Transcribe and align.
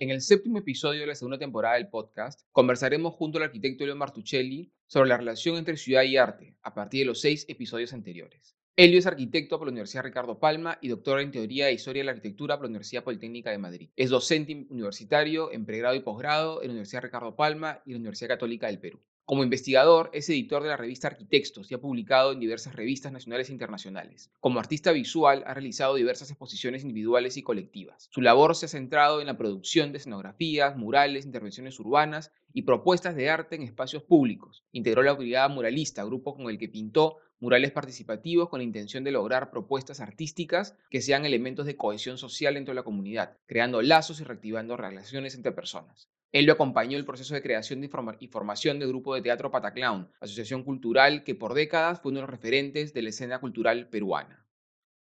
En 0.00 0.10
el 0.10 0.20
séptimo 0.20 0.58
episodio 0.58 1.00
de 1.00 1.08
la 1.08 1.16
segunda 1.16 1.38
temporada 1.38 1.74
del 1.74 1.88
podcast, 1.88 2.42
conversaremos 2.52 3.14
junto 3.14 3.38
al 3.38 3.44
arquitecto 3.44 3.82
Elio 3.82 3.96
Martuchelli 3.96 4.70
sobre 4.86 5.08
la 5.08 5.16
relación 5.16 5.56
entre 5.56 5.76
ciudad 5.76 6.04
y 6.04 6.16
arte, 6.16 6.56
a 6.62 6.72
partir 6.72 7.00
de 7.00 7.06
los 7.06 7.20
seis 7.20 7.44
episodios 7.48 7.92
anteriores. 7.92 8.56
Elio 8.76 9.00
es 9.00 9.08
arquitecto 9.08 9.58
por 9.58 9.66
la 9.66 9.72
Universidad 9.72 10.04
Ricardo 10.04 10.38
Palma 10.38 10.78
y 10.80 10.86
doctor 10.86 11.18
en 11.18 11.32
Teoría 11.32 11.68
e 11.68 11.72
Historia 11.72 12.02
de 12.02 12.04
la 12.04 12.12
Arquitectura 12.12 12.56
por 12.56 12.66
la 12.66 12.68
Universidad 12.68 13.02
Politécnica 13.02 13.50
de 13.50 13.58
Madrid. 13.58 13.90
Es 13.96 14.10
docente 14.10 14.68
universitario 14.70 15.50
en 15.50 15.66
pregrado 15.66 15.96
y 15.96 16.00
posgrado 16.00 16.62
en 16.62 16.68
la 16.68 16.72
Universidad 16.74 17.02
Ricardo 17.02 17.34
Palma 17.34 17.82
y 17.84 17.90
la 17.90 17.98
Universidad 17.98 18.28
Católica 18.28 18.68
del 18.68 18.78
Perú. 18.78 19.00
Como 19.28 19.44
investigador, 19.44 20.08
es 20.14 20.26
editor 20.30 20.62
de 20.62 20.70
la 20.70 20.78
revista 20.78 21.06
Arquitectos 21.06 21.70
y 21.70 21.74
ha 21.74 21.82
publicado 21.82 22.32
en 22.32 22.40
diversas 22.40 22.74
revistas 22.74 23.12
nacionales 23.12 23.50
e 23.50 23.52
internacionales. 23.52 24.30
Como 24.40 24.58
artista 24.58 24.90
visual, 24.90 25.44
ha 25.46 25.52
realizado 25.52 25.96
diversas 25.96 26.30
exposiciones 26.30 26.82
individuales 26.82 27.36
y 27.36 27.42
colectivas. 27.42 28.08
Su 28.10 28.22
labor 28.22 28.56
se 28.56 28.64
ha 28.64 28.68
centrado 28.70 29.20
en 29.20 29.26
la 29.26 29.36
producción 29.36 29.92
de 29.92 29.98
escenografías, 29.98 30.78
murales, 30.78 31.26
intervenciones 31.26 31.78
urbanas 31.78 32.32
y 32.54 32.62
propuestas 32.62 33.14
de 33.16 33.28
arte 33.28 33.56
en 33.56 33.64
espacios 33.64 34.02
públicos. 34.02 34.64
Integró 34.72 35.02
la 35.02 35.12
Brigada 35.12 35.48
Muralista, 35.48 36.04
grupo 36.04 36.34
con 36.34 36.48
el 36.48 36.56
que 36.56 36.70
pintó 36.70 37.18
murales 37.38 37.70
participativos 37.70 38.48
con 38.48 38.60
la 38.60 38.64
intención 38.64 39.04
de 39.04 39.12
lograr 39.12 39.50
propuestas 39.50 40.00
artísticas 40.00 40.74
que 40.88 41.02
sean 41.02 41.26
elementos 41.26 41.66
de 41.66 41.76
cohesión 41.76 42.16
social 42.16 42.54
dentro 42.54 42.72
de 42.72 42.76
la 42.76 42.82
comunidad, 42.82 43.36
creando 43.44 43.82
lazos 43.82 44.22
y 44.22 44.24
reactivando 44.24 44.78
relaciones 44.78 45.34
entre 45.34 45.52
personas. 45.52 46.08
Él 46.30 46.44
lo 46.44 46.52
acompañó 46.52 46.98
el 46.98 47.06
proceso 47.06 47.32
de 47.32 47.40
creación 47.40 47.82
y 47.82 47.88
formación 48.28 48.78
del 48.78 48.88
grupo 48.88 49.14
de 49.14 49.22
teatro 49.22 49.50
Pataclown, 49.50 50.12
asociación 50.20 50.62
cultural 50.62 51.24
que 51.24 51.34
por 51.34 51.54
décadas 51.54 52.02
fue 52.02 52.10
uno 52.10 52.18
de 52.18 52.26
los 52.26 52.30
referentes 52.30 52.92
de 52.92 53.00
la 53.00 53.08
escena 53.08 53.40
cultural 53.40 53.88
peruana. 53.88 54.46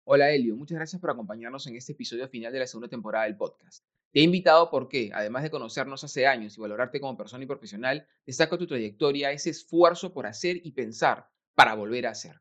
Hola 0.04 0.30
Elio, 0.30 0.56
muchas 0.56 0.76
gracias 0.76 0.98
por 0.98 1.10
acompañarnos 1.10 1.66
en 1.66 1.76
este 1.76 1.92
episodio 1.92 2.26
final 2.30 2.54
de 2.54 2.60
la 2.60 2.66
segunda 2.66 2.88
temporada 2.88 3.26
del 3.26 3.36
podcast. 3.36 3.84
Te 4.12 4.20
he 4.20 4.22
invitado 4.22 4.70
porque, 4.70 5.10
además 5.12 5.42
de 5.42 5.50
conocernos 5.50 6.02
hace 6.04 6.26
años 6.26 6.56
y 6.56 6.60
valorarte 6.62 7.00
como 7.00 7.18
persona 7.18 7.44
y 7.44 7.46
profesional, 7.46 8.08
destaca 8.24 8.56
tu 8.56 8.66
trayectoria, 8.66 9.30
ese 9.30 9.50
esfuerzo 9.50 10.14
por 10.14 10.26
hacer 10.26 10.62
y 10.64 10.72
pensar 10.72 11.28
para 11.54 11.74
volver 11.74 12.06
a 12.06 12.12
hacer. 12.12 12.40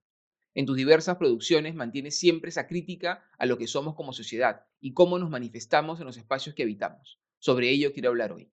En 0.53 0.65
tus 0.65 0.77
diversas 0.77 1.17
producciones 1.17 1.75
mantienes 1.75 2.17
siempre 2.17 2.47
esa 2.47 2.65
crítica 2.65 3.25
a 3.37 3.45
lo 3.45 3.57
que 3.57 3.67
somos 3.67 3.93
como 3.95 4.13
sociedad 4.13 4.65
y 4.79 4.93
cómo 4.93 5.19
nos 5.19 5.29
manifestamos 5.29 5.99
en 5.99 6.05
los 6.05 6.15
espacios 6.15 6.55
que 6.55 6.63
habitamos. 6.63 7.19
Sobre 7.39 7.69
ello 7.69 7.91
quiero 7.91 8.09
hablar 8.09 8.31
hoy. 8.31 8.49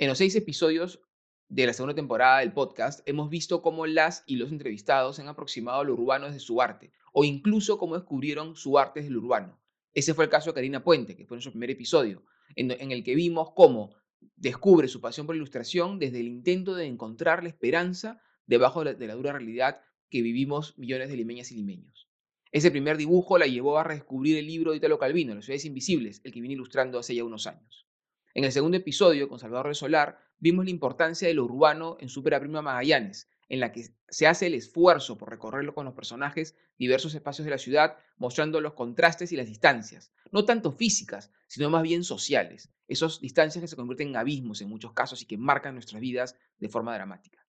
En 0.00 0.08
los 0.08 0.16
seis 0.16 0.34
episodios 0.34 1.02
de 1.50 1.66
la 1.66 1.74
segunda 1.74 1.94
temporada 1.94 2.38
del 2.38 2.54
podcast, 2.54 3.06
hemos 3.06 3.28
visto 3.28 3.60
cómo 3.60 3.84
las 3.84 4.24
y 4.26 4.36
los 4.36 4.50
entrevistados 4.50 5.18
han 5.18 5.28
aproximado 5.28 5.80
a 5.80 5.84
lo 5.84 5.92
urbano 5.92 6.24
desde 6.24 6.40
su 6.40 6.62
arte, 6.62 6.90
o 7.12 7.22
incluso 7.22 7.76
cómo 7.76 7.96
descubrieron 7.96 8.56
su 8.56 8.78
arte 8.78 9.00
desde 9.00 9.12
lo 9.12 9.20
urbano. 9.20 9.60
Ese 9.92 10.14
fue 10.14 10.24
el 10.24 10.30
caso 10.30 10.48
de 10.48 10.54
Karina 10.54 10.82
Puente, 10.82 11.14
que 11.14 11.26
fue 11.26 11.34
nuestro 11.34 11.52
primer 11.52 11.68
episodio, 11.68 12.24
en, 12.56 12.70
el 12.70 13.04
que 13.04 13.14
vimos 13.14 13.50
cómo 13.54 13.94
descubre 14.36 14.88
su 14.88 15.02
pasión 15.02 15.26
por 15.26 15.34
la 15.34 15.40
ilustración 15.40 15.98
desde 15.98 16.20
el 16.20 16.28
intento 16.28 16.74
de 16.74 16.86
encontrar 16.86 17.42
la 17.42 17.50
esperanza 17.50 18.22
debajo 18.46 18.82
de 18.82 19.06
la, 19.06 19.14
dura 19.16 19.32
realidad 19.32 19.82
que 20.08 20.22
vivimos 20.22 20.78
millones 20.78 21.10
de 21.10 21.16
limeñas 21.16 21.52
y 21.52 21.56
limeños. 21.56 22.08
Ese 22.52 22.70
primer 22.70 22.96
dibujo 22.96 23.36
la 23.36 23.46
llevó 23.46 23.76
a 23.76 23.84
redescubrir 23.84 24.38
el 24.38 24.46
libro 24.46 24.70
de 24.70 24.78
Italo 24.78 24.98
Calvino, 24.98 25.34
Las 25.34 25.44
ciudades 25.44 25.66
invisibles, 25.66 26.22
el 26.24 26.32
que 26.32 26.40
viene 26.40 26.54
ilustrando 26.54 26.98
hace 26.98 27.14
ya 27.14 27.22
unos 27.22 27.46
años. 27.46 27.89
En 28.32 28.44
el 28.44 28.52
segundo 28.52 28.76
episodio, 28.76 29.28
con 29.28 29.40
Salvador 29.40 29.68
de 29.68 29.74
Solar, 29.74 30.18
vimos 30.38 30.64
la 30.64 30.70
importancia 30.70 31.26
de 31.26 31.34
lo 31.34 31.44
urbano 31.44 31.96
en 31.98 32.08
Supera 32.08 32.38
Prima 32.38 32.62
Magallanes, 32.62 33.28
en 33.48 33.58
la 33.58 33.72
que 33.72 33.88
se 34.08 34.26
hace 34.28 34.46
el 34.46 34.54
esfuerzo 34.54 35.18
por 35.18 35.30
recorrerlo 35.30 35.74
con 35.74 35.84
los 35.84 35.94
personajes 35.94 36.54
diversos 36.78 37.12
espacios 37.14 37.44
de 37.44 37.50
la 37.50 37.58
ciudad, 37.58 37.96
mostrando 38.18 38.60
los 38.60 38.74
contrastes 38.74 39.32
y 39.32 39.36
las 39.36 39.48
distancias, 39.48 40.12
no 40.30 40.44
tanto 40.44 40.70
físicas, 40.70 41.32
sino 41.48 41.70
más 41.70 41.82
bien 41.82 42.04
sociales, 42.04 42.70
esas 42.86 43.20
distancias 43.20 43.60
que 43.62 43.68
se 43.68 43.74
convierten 43.74 44.08
en 44.10 44.16
abismos 44.16 44.60
en 44.62 44.68
muchos 44.68 44.92
casos 44.92 45.20
y 45.22 45.26
que 45.26 45.36
marcan 45.36 45.74
nuestras 45.74 46.00
vidas 46.00 46.36
de 46.58 46.68
forma 46.68 46.94
dramática. 46.94 47.44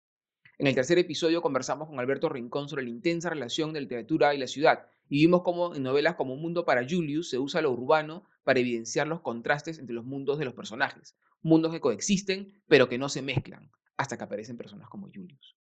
En 0.58 0.66
el 0.66 0.74
tercer 0.74 0.98
episodio 0.98 1.44
conversamos 1.44 1.88
con 1.88 2.00
Alberto 2.00 2.28
Rincón 2.28 2.68
sobre 2.68 2.84
la 2.84 2.90
intensa 2.90 3.30
relación 3.30 3.72
de 3.72 3.80
la 3.80 3.84
literatura 3.84 4.34
y 4.34 4.40
la 4.40 4.48
ciudad, 4.48 4.88
y 5.12 5.18
vimos 5.18 5.42
cómo 5.42 5.76
en 5.76 5.84
novelas 5.84 6.16
como 6.16 6.36
Un 6.36 6.42
Mundo 6.42 6.64
para 6.64 6.88
Julius 6.90 7.30
se 7.30 7.38
usa 7.38 7.62
lo 7.62 7.70
urbano 7.70 8.24
para 8.46 8.62
evidenciar 8.62 9.08
los 9.08 9.20
contrastes 9.20 9.78
entre 9.78 9.94
los 9.94 10.06
mundos 10.06 10.40
de 10.40 10.46
los 10.46 10.54
personajes, 10.54 11.18
mundos 11.42 11.74
que 11.74 11.82
coexisten 11.82 12.64
pero 12.70 12.88
que 12.88 12.98
no 12.98 13.10
se 13.10 13.22
mezclan, 13.22 13.70
hasta 13.98 14.18
que 14.18 14.24
aparecen 14.24 14.56
personas 14.56 14.88
como 14.88 15.10
Julius. 15.14 15.58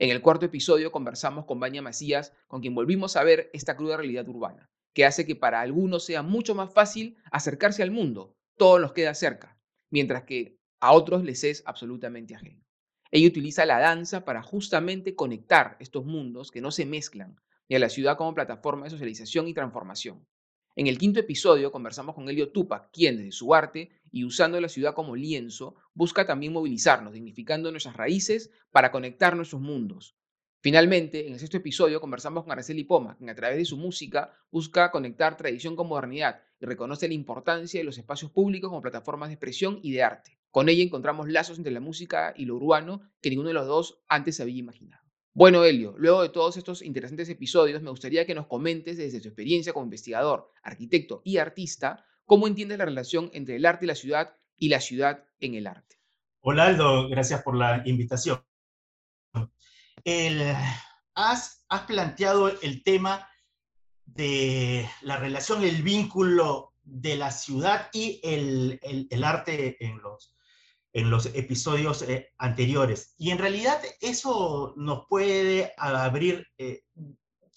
En 0.00 0.10
el 0.10 0.20
cuarto 0.20 0.46
episodio 0.46 0.90
conversamos 0.90 1.44
con 1.44 1.60
Baña 1.60 1.82
Macías, 1.82 2.32
con 2.48 2.62
quien 2.62 2.74
volvimos 2.74 3.14
a 3.14 3.22
ver 3.22 3.48
esta 3.52 3.76
cruda 3.76 3.96
realidad 3.96 4.28
urbana, 4.28 4.68
que 4.92 5.04
hace 5.04 5.24
que 5.24 5.36
para 5.36 5.60
algunos 5.60 6.04
sea 6.04 6.24
mucho 6.24 6.56
más 6.56 6.74
fácil 6.74 7.16
acercarse 7.30 7.84
al 7.84 7.92
mundo, 7.92 8.34
todo 8.56 8.80
nos 8.80 8.92
queda 8.92 9.14
cerca, 9.14 9.56
mientras 9.90 10.24
que 10.24 10.58
a 10.80 10.94
otros 10.94 11.22
les 11.22 11.44
es 11.44 11.62
absolutamente 11.64 12.34
ajeno. 12.34 12.66
Ella 13.12 13.28
utiliza 13.28 13.64
la 13.66 13.78
danza 13.78 14.24
para 14.24 14.42
justamente 14.42 15.14
conectar 15.14 15.76
estos 15.78 16.04
mundos 16.04 16.50
que 16.50 16.60
no 16.60 16.72
se 16.72 16.86
mezclan 16.86 17.36
y 17.70 17.76
a 17.76 17.78
la 17.78 17.88
ciudad 17.88 18.16
como 18.16 18.34
plataforma 18.34 18.84
de 18.84 18.90
socialización 18.90 19.46
y 19.46 19.54
transformación. 19.54 20.26
En 20.74 20.88
el 20.88 20.98
quinto 20.98 21.20
episodio 21.20 21.70
conversamos 21.70 22.16
con 22.16 22.28
Elio 22.28 22.50
Tupac, 22.50 22.90
quien 22.92 23.16
desde 23.16 23.30
su 23.30 23.54
arte 23.54 23.90
y 24.10 24.24
usando 24.24 24.60
la 24.60 24.68
ciudad 24.68 24.92
como 24.92 25.14
lienzo, 25.14 25.76
busca 25.94 26.26
también 26.26 26.52
movilizarnos, 26.52 27.12
dignificando 27.12 27.70
nuestras 27.70 27.96
raíces 27.96 28.50
para 28.72 28.90
conectar 28.90 29.36
nuestros 29.36 29.62
mundos. 29.62 30.16
Finalmente, 30.60 31.28
en 31.28 31.34
el 31.34 31.38
sexto 31.38 31.58
episodio 31.58 32.00
conversamos 32.00 32.42
con 32.42 32.50
Araceli 32.50 32.82
Poma, 32.82 33.16
quien 33.16 33.30
a 33.30 33.36
través 33.36 33.58
de 33.58 33.64
su 33.64 33.76
música 33.76 34.32
busca 34.50 34.90
conectar 34.90 35.36
tradición 35.36 35.76
con 35.76 35.86
modernidad 35.86 36.42
y 36.60 36.66
reconoce 36.66 37.06
la 37.06 37.14
importancia 37.14 37.78
de 37.78 37.84
los 37.84 37.98
espacios 37.98 38.32
públicos 38.32 38.68
como 38.68 38.82
plataformas 38.82 39.28
de 39.28 39.34
expresión 39.34 39.78
y 39.80 39.92
de 39.92 40.02
arte. 40.02 40.40
Con 40.50 40.68
ella 40.68 40.82
encontramos 40.82 41.28
lazos 41.28 41.56
entre 41.56 41.72
la 41.72 41.78
música 41.78 42.34
y 42.36 42.46
lo 42.46 42.56
urbano 42.56 43.00
que 43.22 43.30
ninguno 43.30 43.48
de 43.48 43.54
los 43.54 43.68
dos 43.68 44.02
antes 44.08 44.40
había 44.40 44.58
imaginado. 44.58 45.09
Bueno, 45.32 45.64
Elio, 45.64 45.94
luego 45.96 46.22
de 46.22 46.28
todos 46.28 46.56
estos 46.56 46.82
interesantes 46.82 47.28
episodios, 47.28 47.82
me 47.82 47.90
gustaría 47.90 48.26
que 48.26 48.34
nos 48.34 48.48
comentes 48.48 48.96
desde 48.98 49.20
tu 49.20 49.28
experiencia 49.28 49.72
como 49.72 49.84
investigador, 49.84 50.50
arquitecto 50.62 51.22
y 51.24 51.36
artista, 51.36 52.04
cómo 52.26 52.48
entiendes 52.48 52.78
la 52.78 52.84
relación 52.84 53.30
entre 53.32 53.56
el 53.56 53.64
arte 53.64 53.84
y 53.84 53.88
la 53.88 53.94
ciudad 53.94 54.36
y 54.56 54.68
la 54.68 54.80
ciudad 54.80 55.24
en 55.38 55.54
el 55.54 55.68
arte. 55.68 56.00
Hola, 56.40 56.66
Aldo, 56.66 57.08
gracias 57.08 57.42
por 57.42 57.56
la 57.56 57.82
invitación. 57.86 58.42
has, 61.14 61.64
has 61.68 61.82
planteado 61.86 62.48
el 62.60 62.82
tema 62.82 63.28
de 64.06 64.88
la 65.02 65.16
relación, 65.16 65.62
el 65.62 65.82
vínculo 65.82 66.74
de 66.82 67.16
la 67.16 67.30
ciudad 67.30 67.88
y 67.92 68.20
el, 68.24 68.80
el 68.82 69.24
arte 69.24 69.76
en 69.84 69.98
los, 69.98 70.34
en 70.92 71.10
los 71.10 71.26
episodios 71.26 72.02
eh, 72.02 72.32
anteriores. 72.38 73.14
Y 73.18 73.30
en 73.30 73.38
realidad 73.38 73.80
eso 74.00 74.74
nos 74.76 75.06
puede 75.08 75.72
abrir 75.76 76.46
eh, 76.58 76.82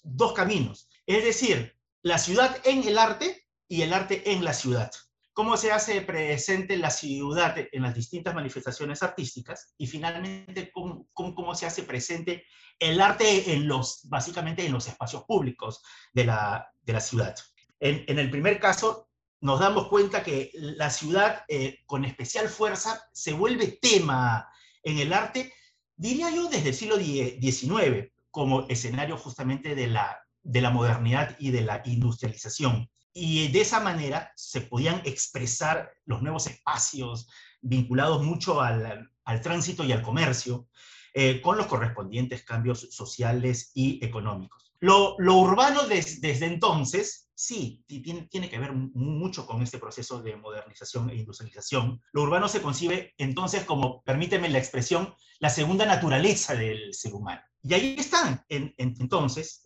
dos 0.02 0.32
caminos. 0.32 0.88
Es 1.06 1.24
decir, 1.24 1.76
la 2.02 2.18
ciudad 2.18 2.56
en 2.64 2.86
el 2.86 2.98
arte 2.98 3.46
y 3.68 3.82
el 3.82 3.92
arte 3.92 4.30
en 4.32 4.44
la 4.44 4.52
ciudad. 4.52 4.90
Cómo 5.32 5.56
se 5.56 5.72
hace 5.72 6.00
presente 6.02 6.76
la 6.76 6.90
ciudad 6.90 7.56
en 7.72 7.82
las 7.82 7.94
distintas 7.94 8.34
manifestaciones 8.34 9.02
artísticas 9.02 9.74
y 9.76 9.88
finalmente 9.88 10.70
cómo, 10.70 11.08
cómo, 11.12 11.54
se 11.56 11.66
hace 11.66 11.82
presente 11.82 12.44
el 12.78 13.00
arte 13.00 13.52
en 13.52 13.66
los, 13.66 14.08
básicamente 14.08 14.64
en 14.64 14.72
los 14.72 14.86
espacios 14.86 15.24
públicos 15.24 15.82
de 16.12 16.26
la, 16.26 16.68
de 16.82 16.92
la 16.92 17.00
ciudad. 17.00 17.34
En 17.80 18.18
el 18.18 18.30
primer 18.30 18.60
caso, 18.60 19.08
nos 19.44 19.60
damos 19.60 19.88
cuenta 19.88 20.22
que 20.22 20.50
la 20.54 20.88
ciudad 20.88 21.44
eh, 21.48 21.80
con 21.84 22.06
especial 22.06 22.48
fuerza 22.48 23.02
se 23.12 23.34
vuelve 23.34 23.78
tema 23.80 24.48
en 24.82 24.98
el 24.98 25.12
arte, 25.12 25.52
diría 25.96 26.30
yo, 26.30 26.48
desde 26.48 26.70
el 26.70 26.74
siglo 26.74 26.96
XIX, 26.96 28.10
como 28.30 28.66
escenario 28.68 29.18
justamente 29.18 29.74
de 29.74 29.88
la, 29.88 30.18
de 30.42 30.62
la 30.62 30.70
modernidad 30.70 31.36
y 31.38 31.50
de 31.50 31.60
la 31.60 31.82
industrialización. 31.84 32.90
Y 33.12 33.48
de 33.48 33.60
esa 33.60 33.80
manera 33.80 34.32
se 34.34 34.62
podían 34.62 35.02
expresar 35.04 35.92
los 36.06 36.22
nuevos 36.22 36.46
espacios 36.46 37.28
vinculados 37.60 38.22
mucho 38.22 38.62
al, 38.62 39.10
al 39.26 39.40
tránsito 39.42 39.84
y 39.84 39.92
al 39.92 40.00
comercio, 40.00 40.68
eh, 41.12 41.42
con 41.42 41.58
los 41.58 41.66
correspondientes 41.66 42.44
cambios 42.44 42.88
sociales 42.92 43.72
y 43.74 44.02
económicos. 44.02 44.74
Lo, 44.80 45.16
urbano 45.18 45.82
desde 45.86 46.46
entonces, 46.46 47.23
sí, 47.34 47.84
tiene, 47.86 48.28
que 48.28 48.58
ver 48.58 48.72
mucho 48.72 49.46
con 49.46 49.62
este 49.62 49.78
proceso 49.78 50.22
de 50.22 50.36
modernización 50.36 51.10
e 51.10 51.16
industrialización. 51.16 52.00
Lo 52.12 52.22
urbano 52.22 52.48
se 52.48 52.62
concibe 52.62 53.14
entonces 53.18 53.64
como, 53.64 54.02
permíteme 54.02 54.48
la 54.48 54.58
expresión, 54.58 55.14
la 55.40 55.50
segunda 55.50 55.86
naturaleza 55.86 56.54
del 56.54 56.94
ser 56.94 57.14
humano. 57.14 57.42
Y 57.62 57.74
ahí 57.74 57.96
están, 57.98 58.44
entonces, 58.48 59.64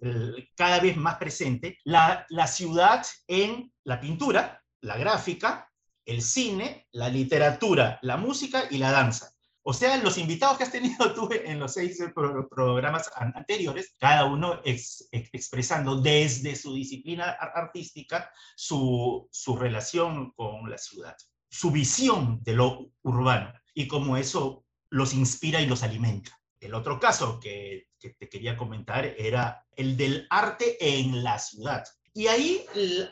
cada 0.55 0.81
vez 0.81 0.97
más 0.97 1.17
presente, 1.17 1.79
la 1.85 2.47
ciudad 2.47 3.05
en 3.27 3.73
la 3.85 4.01
pintura, 4.01 4.63
la 4.81 4.97
gráfica, 4.97 5.69
el 6.05 6.23
cine, 6.23 6.87
la 6.93 7.09
literatura, 7.09 7.99
la 8.03 8.17
música 8.17 8.65
y 8.71 8.79
la 8.79 8.91
danza. 8.93 9.38
O 9.71 9.75
sea, 9.75 9.99
los 9.99 10.17
invitados 10.17 10.57
que 10.57 10.65
has 10.65 10.73
tenido 10.73 11.13
tú 11.15 11.29
en 11.31 11.59
los 11.59 11.75
seis 11.75 12.03
programas 12.51 13.11
anteriores, 13.15 13.95
cada 13.99 14.25
uno 14.25 14.63
expresando 14.65 16.01
desde 16.01 16.57
su 16.57 16.73
disciplina 16.73 17.33
artística 17.33 18.33
su, 18.57 19.29
su 19.31 19.57
relación 19.57 20.31
con 20.31 20.71
la 20.71 20.79
ciudad, 20.79 21.15
su 21.51 21.71
visión 21.71 22.43
de 22.45 22.55
lo 22.55 22.91
urbano 23.03 23.53
y 23.75 23.87
cómo 23.89 24.17
eso 24.17 24.65
los 24.89 25.13
inspira 25.13 25.61
y 25.61 25.67
los 25.67 25.83
alimenta. 25.83 26.41
El 26.61 26.73
otro 26.73 26.99
caso 26.99 27.39
que, 27.39 27.89
que 28.01 28.15
te 28.15 28.31
quería 28.31 28.57
comentar 28.57 29.05
era 29.05 29.67
el 29.77 29.99
del 29.99 30.27
arte 30.31 30.79
en 30.81 31.23
la 31.23 31.39
ciudad. 31.39 31.85
Y 32.15 32.29
ahí 32.29 32.65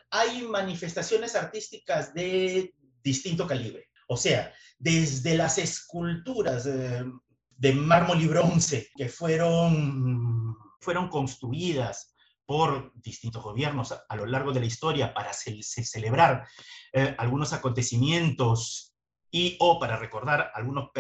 hay 0.08 0.44
manifestaciones 0.44 1.36
artísticas 1.36 2.14
de 2.14 2.74
distinto 3.02 3.46
calibre. 3.46 3.90
O 4.06 4.16
sea, 4.16 4.52
desde 4.78 5.36
las 5.36 5.58
esculturas 5.58 6.64
de, 6.64 7.72
mármol 7.72 8.20
y 8.20 8.26
bronce 8.26 8.90
que 8.96 9.08
fueron, 9.08 10.56
fueron 10.80 11.08
construidas 11.08 12.14
por 12.44 12.92
distintos 12.94 13.42
gobiernos 13.42 13.92
a, 14.08 14.16
lo 14.16 14.26
largo 14.26 14.52
de 14.52 14.60
la 14.60 14.66
historia 14.66 15.12
para 15.12 15.32
celebrar 15.32 16.46
eh, 16.92 17.14
algunos 17.18 17.52
acontecimientos 17.52 18.94
y 19.30 19.56
o 19.58 19.80
para 19.80 19.96
recordar 19.96 20.52
algunos 20.54 20.90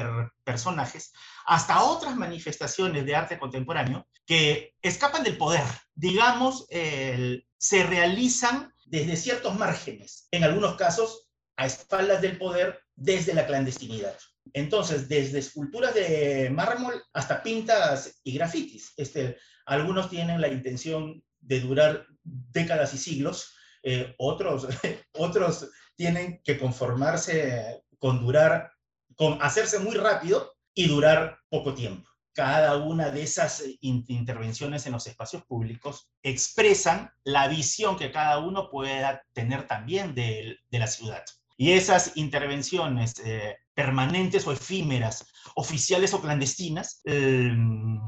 personajes, 0.44 1.12
hasta 1.46 1.82
otras 1.84 2.16
manifestaciones 2.16 3.06
de 3.06 3.14
arte 3.14 3.38
contemporáneo 3.38 4.08
que 4.26 4.74
escapan 4.82 5.22
del 5.22 5.38
poder, 5.38 5.64
digamos, 5.94 6.66
se 6.68 7.82
realizan 7.84 8.72
desde 8.84 9.16
ciertos 9.16 9.56
márgenes, 9.56 10.28
en 10.32 10.44
algunos 10.44 10.74
casos 10.76 11.25
a 11.56 11.66
espaldas 11.66 12.20
del 12.22 12.38
poder 12.38 12.80
desde 12.94 13.34
la 13.34 13.46
clandestinidad. 13.46 14.16
Entonces, 14.52 15.08
desde 15.08 15.38
esculturas 15.38 15.94
de 15.94 16.50
mármol 16.50 17.02
hasta 17.12 17.42
pintas 17.42 18.20
y 18.22 18.34
grafitis. 18.34 18.92
Este, 18.96 19.36
algunos 19.66 20.08
tienen 20.08 20.40
la 20.40 20.48
intención 20.48 21.22
de 21.40 21.60
durar 21.60 22.06
décadas 22.22 22.94
y 22.94 22.98
siglos, 22.98 23.54
eh, 23.82 24.14
otros, 24.18 24.66
otros 25.12 25.68
tienen 25.96 26.40
que 26.44 26.58
conformarse 26.58 27.82
con 27.98 28.20
durar, 28.20 28.72
con 29.16 29.38
hacerse 29.42 29.78
muy 29.78 29.94
rápido 29.94 30.54
y 30.74 30.88
durar 30.88 31.38
poco 31.48 31.74
tiempo. 31.74 32.08
Cada 32.32 32.76
una 32.76 33.10
de 33.10 33.22
esas 33.22 33.64
intervenciones 33.80 34.84
en 34.84 34.92
los 34.92 35.06
espacios 35.06 35.42
públicos 35.44 36.10
expresan 36.22 37.10
la 37.24 37.48
visión 37.48 37.96
que 37.96 38.12
cada 38.12 38.38
uno 38.38 38.68
pueda 38.68 39.22
tener 39.32 39.66
también 39.66 40.14
de, 40.14 40.58
de 40.68 40.78
la 40.78 40.86
ciudad. 40.86 41.24
Y 41.56 41.72
esas 41.72 42.16
intervenciones 42.16 43.14
eh, 43.24 43.56
permanentes 43.74 44.46
o 44.46 44.52
efímeras, 44.52 45.26
oficiales 45.54 46.12
o 46.12 46.20
clandestinas, 46.20 47.00
em, 47.04 47.98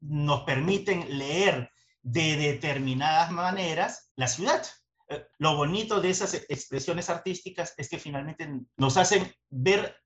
nos 0.00 0.42
permiten 0.42 1.18
leer 1.18 1.70
de 2.02 2.36
determinadas 2.36 3.30
maneras 3.30 4.10
la 4.16 4.28
ciudad. 4.28 4.66
Eh, 5.08 5.24
lo 5.38 5.56
bonito 5.56 6.00
de 6.00 6.10
esas 6.10 6.34
expresiones 6.34 7.08
artísticas 7.10 7.74
es 7.76 7.88
que 7.88 7.98
finalmente 7.98 8.48
nos 8.76 8.96
hacen 8.96 9.32
ver 9.48 9.96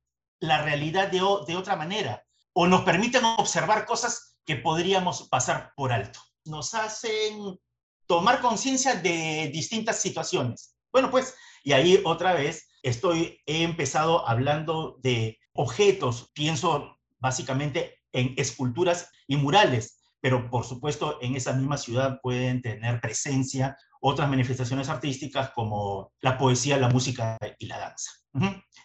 la 0.40 0.62
realidad 0.62 1.10
de, 1.10 1.18
de 1.18 1.56
otra 1.56 1.76
manera 1.76 2.24
o 2.52 2.66
nos 2.66 2.82
permiten 2.82 3.24
observar 3.24 3.86
cosas 3.86 4.36
que 4.44 4.56
podríamos 4.56 5.28
pasar 5.28 5.72
por 5.76 5.92
alto. 5.92 6.20
Nos 6.44 6.74
hacen 6.74 7.58
tomar 8.06 8.40
conciencia 8.40 8.94
de 8.94 9.50
distintas 9.52 10.00
situaciones. 10.00 10.76
Bueno, 10.92 11.10
pues, 11.10 11.34
y 11.64 11.72
ahí 11.72 12.00
otra 12.04 12.34
vez 12.34 12.68
estoy, 12.84 13.40
he 13.46 13.62
empezado 13.62 14.28
hablando 14.28 14.98
de 15.02 15.38
objetos, 15.54 16.30
pienso 16.34 16.98
básicamente 17.18 17.98
en 18.12 18.34
esculturas 18.36 19.10
y 19.26 19.36
murales, 19.36 19.98
pero 20.20 20.48
por 20.50 20.64
supuesto 20.64 21.18
en 21.20 21.34
esa 21.34 21.54
misma 21.54 21.78
ciudad 21.78 22.20
pueden 22.22 22.62
tener 22.62 23.00
presencia 23.00 23.76
otras 24.00 24.28
manifestaciones 24.28 24.88
artísticas 24.88 25.50
como 25.50 26.12
la 26.20 26.36
poesía, 26.36 26.76
la 26.76 26.90
música 26.90 27.38
y 27.58 27.66
la 27.66 27.78
danza. 27.78 28.10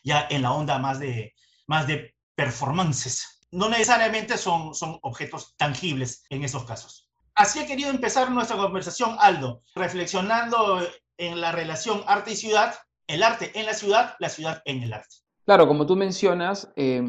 Ya 0.04 0.28
en 0.30 0.44
la 0.44 0.54
onda 0.54 0.80
más 0.80 1.00
de, 1.00 1.34
más 1.68 1.86
de 1.86 2.16
performances. 2.36 3.42
No 3.52 3.68
necesariamente 3.68 4.38
son, 4.38 4.74
son 4.74 4.98
objetos 5.02 5.56
tangibles 5.58 6.24
en 6.30 6.46
esos 6.46 6.64
casos. 6.64 7.10
Así 7.36 7.60
he 7.60 7.68
querido 7.68 7.90
empezar 7.90 8.32
nuestra 8.32 8.56
conversación, 8.56 9.18
Aldo, 9.20 9.62
reflexionando 9.76 10.88
en 11.18 11.42
la 11.42 11.52
relación 11.52 12.04
arte 12.08 12.32
y 12.32 12.36
ciudad 12.38 12.76
el 13.10 13.24
arte 13.24 13.52
en 13.56 13.66
la 13.66 13.74
ciudad, 13.74 14.14
la 14.20 14.30
ciudad 14.30 14.62
en 14.66 14.84
el 14.84 14.94
arte. 14.94 15.18
Claro, 15.46 15.68
como 15.68 15.86
tú 15.86 15.96
mencionas, 15.96 16.72
eh, 16.76 17.04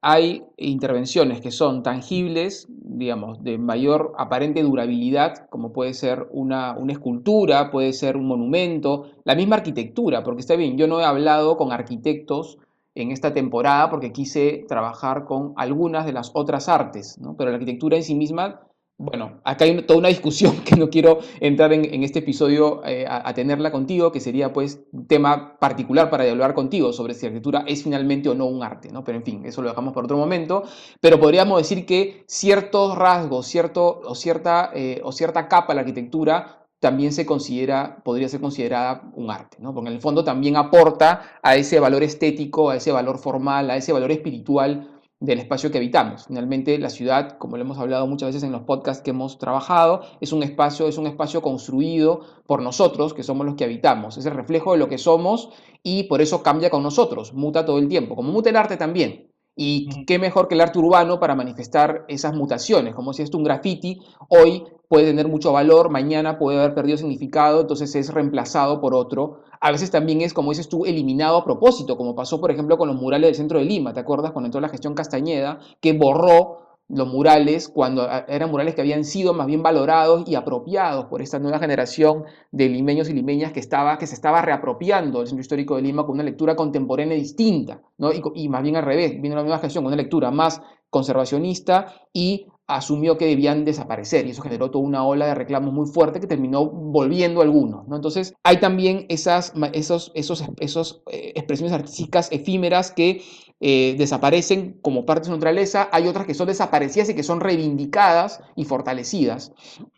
hay 0.00 0.42
intervenciones 0.56 1.40
que 1.40 1.50
son 1.52 1.82
tangibles, 1.82 2.66
digamos, 2.68 3.44
de 3.44 3.58
mayor 3.58 4.14
aparente 4.18 4.62
durabilidad, 4.62 5.48
como 5.50 5.72
puede 5.72 5.94
ser 5.94 6.26
una, 6.30 6.76
una, 6.76 6.92
escultura, 6.92 7.70
puede 7.70 7.92
ser 7.92 8.16
un 8.16 8.26
monumento, 8.26 9.12
la 9.24 9.34
misma 9.34 9.56
arquitectura, 9.56 10.24
porque 10.24 10.40
está 10.40 10.56
bien, 10.56 10.76
yo 10.76 10.88
no 10.88 11.00
he 11.00 11.04
hablado 11.04 11.56
con 11.56 11.70
arquitectos 11.70 12.58
en 12.94 13.10
esta 13.10 13.32
temporada 13.32 13.90
porque 13.90 14.12
quise 14.12 14.64
trabajar 14.66 15.24
con 15.24 15.52
algunas 15.56 16.06
de 16.06 16.12
las 16.12 16.30
otras 16.34 16.68
artes, 16.68 17.18
¿no? 17.18 17.36
pero 17.36 17.50
la 17.50 17.56
arquitectura 17.56 17.96
en 17.96 18.02
sí 18.02 18.14
misma 18.14 18.60
bueno, 19.02 19.40
acá 19.42 19.64
hay 19.64 19.82
toda 19.82 19.98
una 19.98 20.08
discusión 20.08 20.60
que 20.64 20.76
no 20.76 20.88
quiero 20.88 21.18
entrar 21.40 21.72
en, 21.72 22.04
este 22.04 22.20
episodio 22.20 22.82
eh, 22.84 23.04
a, 23.08 23.34
tenerla 23.34 23.72
contigo, 23.72 24.12
que 24.12 24.20
sería 24.20 24.52
pues 24.52 24.84
un 24.92 25.08
tema 25.08 25.58
particular 25.58 26.08
para 26.08 26.30
hablar 26.30 26.54
contigo 26.54 26.92
sobre 26.92 27.14
si 27.14 27.22
la 27.22 27.28
arquitectura 27.28 27.64
es 27.66 27.82
finalmente 27.82 28.28
o 28.28 28.34
no 28.34 28.46
un 28.46 28.62
arte, 28.62 28.90
¿no? 28.92 29.02
Pero 29.02 29.18
en 29.18 29.24
fin, 29.24 29.44
eso 29.44 29.60
lo 29.60 29.70
dejamos 29.70 29.92
para 29.92 30.04
otro 30.04 30.16
momento. 30.16 30.62
Pero 31.00 31.18
podríamos 31.18 31.58
decir 31.58 31.84
que 31.84 32.22
ciertos 32.28 32.96
rasgos, 32.96 33.46
cierto, 33.46 34.00
o, 34.04 34.14
cierta, 34.14 34.70
eh, 34.72 35.00
o 35.02 35.10
cierta 35.10 35.48
capa 35.48 35.72
de 35.72 35.74
la 35.74 35.80
arquitectura 35.80 36.68
también 36.78 37.12
se 37.12 37.26
considera, 37.26 38.02
podría 38.04 38.28
ser 38.28 38.40
considerada 38.40 39.10
un 39.14 39.30
arte, 39.30 39.56
¿no? 39.60 39.74
Porque 39.74 39.88
en 39.88 39.94
el 39.94 40.00
fondo 40.00 40.22
también 40.22 40.56
aporta 40.56 41.38
a 41.42 41.56
ese 41.56 41.80
valor 41.80 42.02
estético, 42.04 42.70
a 42.70 42.76
ese 42.76 42.92
valor 42.92 43.18
formal, 43.18 43.70
a 43.70 43.76
ese 43.76 43.92
valor 43.92 44.12
espiritual 44.12 44.91
del 45.22 45.38
espacio 45.38 45.70
que 45.70 45.78
habitamos. 45.78 46.26
Finalmente, 46.26 46.76
la 46.78 46.90
ciudad, 46.90 47.38
como 47.38 47.56
lo 47.56 47.62
hemos 47.62 47.78
hablado 47.78 48.06
muchas 48.08 48.30
veces 48.30 48.42
en 48.42 48.50
los 48.50 48.62
podcasts 48.62 49.04
que 49.04 49.10
hemos 49.10 49.38
trabajado, 49.38 50.02
es 50.20 50.32
un 50.32 50.42
espacio, 50.42 50.88
es 50.88 50.98
un 50.98 51.06
espacio 51.06 51.40
construido 51.40 52.22
por 52.46 52.60
nosotros, 52.60 53.14
que 53.14 53.22
somos 53.22 53.46
los 53.46 53.54
que 53.54 53.64
habitamos. 53.64 54.18
Es 54.18 54.26
el 54.26 54.34
reflejo 54.34 54.72
de 54.72 54.78
lo 54.78 54.88
que 54.88 54.98
somos 54.98 55.50
y 55.84 56.04
por 56.04 56.20
eso 56.20 56.42
cambia 56.42 56.70
con 56.70 56.82
nosotros, 56.82 57.34
muta 57.34 57.64
todo 57.64 57.78
el 57.78 57.88
tiempo, 57.88 58.16
como 58.16 58.32
muta 58.32 58.50
el 58.50 58.56
arte 58.56 58.76
también. 58.76 59.31
Y 59.54 60.04
qué 60.06 60.18
mejor 60.18 60.48
que 60.48 60.54
el 60.54 60.62
arte 60.62 60.78
urbano 60.78 61.20
para 61.20 61.34
manifestar 61.34 62.04
esas 62.08 62.34
mutaciones, 62.34 62.94
como 62.94 63.12
si 63.12 63.22
esto 63.22 63.36
un 63.36 63.44
graffiti, 63.44 64.00
hoy 64.28 64.64
puede 64.88 65.06
tener 65.06 65.28
mucho 65.28 65.52
valor, 65.52 65.90
mañana 65.90 66.38
puede 66.38 66.58
haber 66.58 66.74
perdido 66.74 66.96
significado, 66.96 67.62
entonces 67.62 67.94
es 67.94 68.12
reemplazado 68.12 68.80
por 68.80 68.94
otro. 68.94 69.40
A 69.60 69.70
veces 69.70 69.90
también 69.90 70.22
es, 70.22 70.34
como 70.34 70.50
dices 70.50 70.68
tú, 70.68 70.84
eliminado 70.84 71.36
a 71.36 71.44
propósito, 71.44 71.96
como 71.96 72.14
pasó, 72.14 72.40
por 72.40 72.50
ejemplo, 72.50 72.78
con 72.78 72.88
los 72.88 72.96
murales 72.96 73.28
del 73.28 73.34
centro 73.34 73.58
de 73.58 73.64
Lima, 73.64 73.92
¿te 73.92 74.00
acuerdas? 74.00 74.32
Cuando 74.32 74.46
entró 74.46 74.60
la 74.60 74.68
gestión 74.68 74.94
Castañeda, 74.94 75.60
que 75.80 75.92
borró 75.92 76.71
los 76.88 77.08
murales 77.08 77.68
cuando 77.68 78.06
eran 78.28 78.50
murales 78.50 78.74
que 78.74 78.82
habían 78.82 79.04
sido 79.04 79.32
más 79.32 79.46
bien 79.46 79.62
valorados 79.62 80.28
y 80.28 80.34
apropiados 80.34 81.06
por 81.06 81.22
esta 81.22 81.38
nueva 81.38 81.58
generación 81.58 82.24
de 82.50 82.68
limeños 82.68 83.08
y 83.08 83.14
limeñas 83.14 83.52
que, 83.52 83.60
estaba, 83.60 83.96
que 83.96 84.06
se 84.06 84.14
estaba 84.14 84.42
reapropiando 84.42 85.18
del 85.18 85.28
centro 85.28 85.40
histórico 85.40 85.76
de 85.76 85.82
Lima 85.82 86.04
con 86.04 86.16
una 86.16 86.24
lectura 86.24 86.54
contemporánea 86.54 87.16
distinta, 87.16 87.80
¿no? 87.98 88.10
y, 88.12 88.48
más 88.48 88.62
bien 88.62 88.76
al 88.76 88.84
revés, 88.84 89.20
vino 89.20 89.36
la 89.36 89.42
nueva 89.42 89.58
gestión 89.58 89.84
con 89.84 89.92
una 89.92 90.02
lectura 90.02 90.30
más 90.30 90.60
conservacionista 90.90 91.94
y 92.12 92.46
asumió 92.66 93.16
que 93.16 93.26
debían 93.26 93.64
desaparecer 93.64 94.26
y 94.26 94.30
eso 94.30 94.42
generó 94.42 94.70
toda 94.70 94.84
una 94.84 95.04
ola 95.04 95.26
de 95.26 95.34
reclamos 95.34 95.72
muy 95.72 95.86
fuerte 95.86 96.20
que 96.20 96.26
terminó 96.26 96.66
volviendo 96.66 97.40
algunos. 97.40 97.88
¿no? 97.88 97.96
Entonces 97.96 98.34
hay 98.44 98.58
también 98.58 99.06
esas 99.08 99.52
esos, 99.72 100.12
esos, 100.14 100.44
esos 100.58 101.02
eh, 101.10 101.32
expresiones 101.34 101.72
artísticas 101.72 102.30
efímeras 102.30 102.92
que 102.92 103.22
eh, 103.64 103.94
desaparecen 103.96 104.80
como 104.82 105.06
parte 105.06 105.20
de 105.20 105.26
su 105.26 105.32
naturaleza, 105.32 105.88
hay 105.92 106.08
otras 106.08 106.26
que 106.26 106.34
son 106.34 106.48
desaparecidas 106.48 107.08
y 107.10 107.14
que 107.14 107.22
son 107.22 107.38
reivindicadas 107.38 108.40
y 108.56 108.64
fortalecidas. 108.64 109.52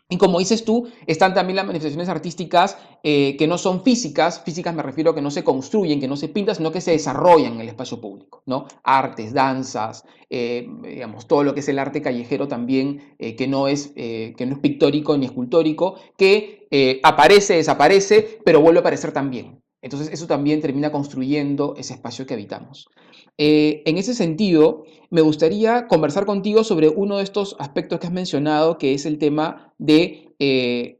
Y 0.07 0.19
como 0.19 0.37
dices 0.37 0.65
tú, 0.65 0.87
están 1.07 1.33
también 1.33 1.55
las 1.55 1.65
manifestaciones 1.65 2.07
artísticas 2.07 2.77
eh, 3.01 3.35
que 3.39 3.47
no 3.47 3.57
son 3.57 3.83
físicas, 3.83 4.39
físicas 4.45 4.75
me 4.75 4.83
refiero 4.83 5.09
a 5.09 5.15
que 5.15 5.21
no 5.23 5.31
se 5.31 5.43
construyen, 5.43 5.99
que 5.99 6.07
no 6.07 6.15
se 6.15 6.27
pintan, 6.29 6.53
sino 6.53 6.71
que 6.71 6.79
se 6.79 6.91
desarrollan 6.91 7.53
en 7.53 7.61
el 7.61 7.69
espacio 7.69 7.99
público, 7.99 8.43
¿no? 8.45 8.67
Artes, 8.83 9.33
danzas, 9.33 10.05
eh, 10.29 10.67
digamos, 10.83 11.27
todo 11.27 11.43
lo 11.43 11.55
que 11.55 11.61
es 11.61 11.67
el 11.67 11.79
arte 11.79 12.03
callejero 12.03 12.47
también, 12.47 13.15
que, 13.17 13.47
no 13.47 13.67
es, 13.67 13.87
que 13.95 14.45
no 14.45 14.53
es 14.53 14.59
pictórico 14.59 15.17
ni 15.17 15.25
escultórico, 15.25 15.95
que 16.17 16.67
aparece, 17.01 17.55
desaparece, 17.55 18.37
pero 18.45 18.61
vuelve 18.61 18.77
a 18.77 18.81
aparecer 18.81 19.11
también. 19.11 19.64
Entonces 19.85 20.09
eso 20.11 20.25
también 20.25 20.61
termina 20.61 20.91
construyendo 20.91 21.75
ese 21.77 21.93
espacio 21.93 22.25
que 22.25 22.33
habitamos. 22.33 22.89
en 23.37 23.97
ese 23.97 24.15
sentido, 24.15 24.85
me 25.11 25.21
gustaría 25.21 25.87
conversar 25.87 26.25
contigo 26.25 26.63
sobre 26.63 26.89
uno 26.89 27.17
de 27.17 27.23
estos 27.23 27.55
aspectos 27.59 27.99
que 27.99 28.07
has 28.07 28.13
mencionado, 28.13 28.79
que 28.79 28.95
es 28.95 29.05
el 29.05 29.19
tema 29.19 29.73
de, 29.77 30.33
eh, 30.39 30.97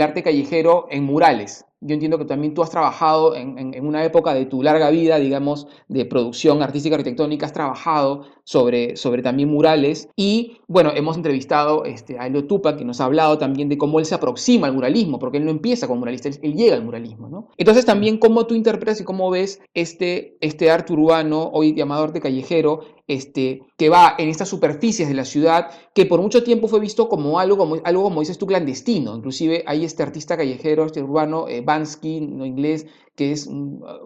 arte 0.00 0.22
callejero 0.22 0.86
en 0.90 1.02
murales. 1.02 1.64
Yo 1.80 1.94
entiendo 1.94 2.18
que 2.18 2.24
también 2.24 2.54
tú 2.54 2.62
has 2.62 2.70
trabajado 2.70 3.34
en, 3.34 3.84
una 3.84 4.04
época 4.04 4.32
de 4.32 4.46
tu 4.46 4.62
larga 4.62 4.90
vida, 4.90 5.18
digamos, 5.18 5.66
de 5.88 6.04
producción 6.04 6.62
artística 6.62 6.94
arquitectónica, 6.94 7.46
has 7.46 7.52
trabajado 7.52 8.26
sobre, 8.50 8.96
sobre 8.96 9.22
también 9.22 9.48
murales. 9.48 10.08
Y 10.16 10.58
bueno, 10.66 10.90
hemos 10.92 11.16
entrevistado 11.16 11.84
este, 11.84 12.18
a 12.18 12.26
Elio 12.26 12.48
Tupac, 12.48 12.76
que 12.76 12.84
nos 12.84 13.00
ha 13.00 13.04
hablado 13.04 13.38
también 13.38 13.68
de 13.68 13.78
cómo 13.78 14.00
él 14.00 14.06
se 14.06 14.16
aproxima 14.16 14.66
al 14.66 14.72
muralismo, 14.72 15.20
porque 15.20 15.38
él 15.38 15.44
no 15.44 15.52
empieza 15.52 15.86
como 15.86 16.00
muralista, 16.00 16.28
él, 16.28 16.54
llega 16.56 16.74
al 16.74 16.84
muralismo. 16.84 17.28
¿no? 17.28 17.46
Entonces 17.56 17.86
también 17.86 18.18
cómo 18.18 18.46
tú 18.46 18.56
interpretas 18.56 19.00
y 19.00 19.04
cómo 19.04 19.30
ves 19.30 19.62
este, 19.72 20.36
este 20.40 20.68
arte 20.68 20.92
urbano, 20.92 21.48
hoy 21.52 21.76
llamado 21.76 22.02
arte 22.02 22.20
callejero, 22.20 22.80
este, 23.06 23.62
que 23.76 23.88
va 23.88 24.14
en 24.18 24.28
estas 24.28 24.48
superficies 24.48 25.08
de 25.08 25.14
la 25.14 25.24
ciudad, 25.24 25.70
que 25.94 26.06
por 26.06 26.20
mucho 26.20 26.42
tiempo 26.42 26.66
fue 26.66 26.80
visto 26.80 27.08
como 27.08 27.38
algo, 27.38 27.56
como, 27.56 27.76
algo 27.84 28.02
como 28.02 28.18
dices 28.18 28.38
tú, 28.38 28.46
clandestino. 28.46 29.16
Inclusive 29.16 29.62
hay 29.66 29.84
este 29.84 30.02
artista 30.02 30.36
callejero, 30.36 30.86
este 30.86 31.02
urbano, 31.02 31.46
eh, 31.48 31.60
Bansky, 31.60 32.20
no 32.20 32.46
inglés, 32.46 32.86
que, 33.20 33.32
es, 33.32 33.50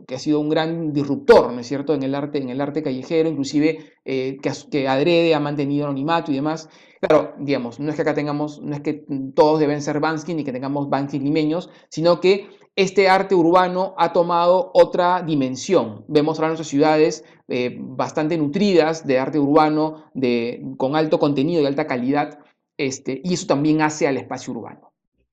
que 0.09 0.16
ha 0.16 0.18
sido 0.18 0.40
un 0.40 0.49
gran 0.49 0.92
disruptor, 0.92 1.52
¿no 1.52 1.61
es 1.61 1.68
cierto?, 1.68 1.94
en 1.94 2.02
el 2.02 2.16
arte, 2.16 2.38
en 2.38 2.49
el 2.49 2.61
arte 2.61 2.83
callejero, 2.83 3.28
inclusive 3.28 3.92
eh, 4.04 4.38
que, 4.42 4.50
que 4.73 4.88
adrede, 4.88 5.37
ha 5.37 5.38
mantenido 5.38 5.85
anonimato 5.85 6.33
y 6.33 6.35
demás. 6.35 6.68
Claro, 7.00 7.33
digamos, 7.38 7.78
no 7.78 7.90
es 7.90 7.94
que 7.94 8.02
acá 8.02 8.12
tengamos, 8.12 8.61
no 8.61 8.75
es 8.75 8.80
que 8.80 9.04
todos 9.37 9.61
deben 9.61 9.83
ser 9.83 10.00
Bansky 10.00 10.35
ni 10.35 10.42
que 10.42 10.50
tengamos 10.50 10.90
Bansky 10.90 11.21
limeños, 11.21 11.71
sino 11.90 12.18
que 12.18 12.49
este 12.75 13.09
arte 13.09 13.37
urbano 13.37 13.94
ha 13.99 14.12
tomado 14.12 14.73
otra 14.75 15.23
dimensión. 15.23 16.04
Vemos 16.09 16.38
ahora 16.38 16.49
nuestras 16.49 16.66
ciudades 16.66 17.25
eh, 17.47 17.76
bastante 17.78 18.37
nutridas 18.37 19.06
de 19.06 19.21
arte 19.21 19.38
urbano, 19.38 20.06
de, 20.12 20.61
con 20.76 20.97
alto 20.97 21.21
contenido 21.21 21.62
y 21.62 21.66
alta 21.66 21.87
calidad, 21.87 22.40
este, 22.76 23.21
y 23.23 23.35
eso 23.35 23.47
también 23.47 23.80
hace 23.80 24.09
al 24.09 24.16
espacio 24.16 24.52
urbano. 24.54 24.90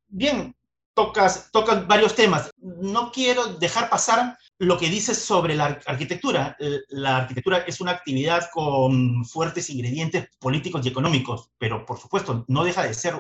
Bien, 0.07 0.53
tocas, 0.93 1.49
varios 1.87 2.15
temas. 2.15 2.51
No 2.57 3.11
quiero 3.11 3.45
dejar 3.55 3.89
pasar 3.89 4.37
lo 4.59 4.77
que 4.77 4.89
dices 4.89 5.17
sobre 5.17 5.55
la 5.55 5.79
arquitectura. 5.85 6.55
La 6.89 7.17
arquitectura 7.17 7.59
es 7.59 7.81
una 7.81 7.91
actividad 7.91 8.49
con 8.51 9.25
fuertes 9.25 9.69
ingredientes 9.69 10.29
políticos 10.39 10.85
y 10.85 10.89
económicos, 10.89 11.49
pero 11.57 11.85
por 11.85 11.99
supuesto 11.99 12.45
no 12.47 12.63
deja 12.63 12.83
de 12.83 12.93
ser 12.93 13.15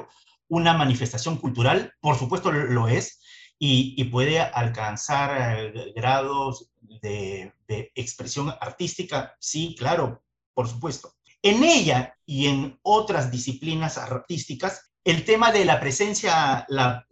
una 0.47 0.73
manifestación 0.73 1.37
cultural, 1.37 1.93
por 2.01 2.17
supuesto 2.17 2.51
lo 2.51 2.87
es, 2.87 3.21
y, 3.63 4.03
puede 4.05 4.39
alcanzar 4.39 5.75
eh, 5.75 5.93
grados 5.95 6.71
de, 6.81 7.53
expresión 7.93 8.51
artística, 8.59 9.35
sí, 9.39 9.75
claro, 9.77 10.23
por 10.55 10.67
supuesto. 10.67 11.13
En 11.43 11.63
ella 11.63 12.17
y 12.25 12.47
en 12.47 12.79
otras 12.81 13.29
disciplinas 13.29 13.99
artísticas, 13.99 14.90
el 15.03 15.25
tema 15.25 15.51
de 15.51 15.65
la 15.65 15.79
presencia, 15.79 16.65
la, 16.69 17.05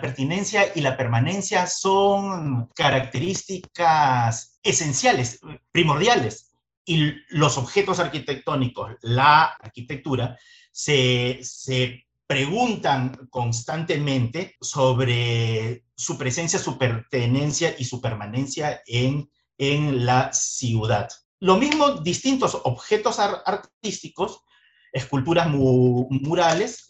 pertinencia 0.00 0.72
y 0.74 0.80
la 0.82 0.96
permanencia 0.96 1.66
son 1.66 2.68
características 2.74 4.58
esenciales, 4.62 5.40
primordiales. 5.72 6.52
Y 6.84 7.12
los 7.28 7.56
objetos 7.56 7.98
arquitectónicos, 7.98 8.96
la 9.02 9.44
arquitectura, 9.44 10.38
se, 10.72 11.40
se 11.42 12.06
preguntan 12.26 13.28
constantemente 13.30 14.56
sobre 14.60 15.84
su 15.94 16.18
presencia, 16.18 16.58
su 16.58 16.78
pertenencia 16.78 17.74
y 17.78 17.84
su 17.84 18.00
permanencia 18.00 18.82
en, 18.86 19.30
en 19.56 20.04
la 20.04 20.32
ciudad. 20.32 21.08
Lo 21.38 21.56
mismo, 21.56 22.00
distintos 22.02 22.58
objetos 22.64 23.18
artísticos, 23.18 24.42
esculturas 24.92 25.48
murales 25.48 26.86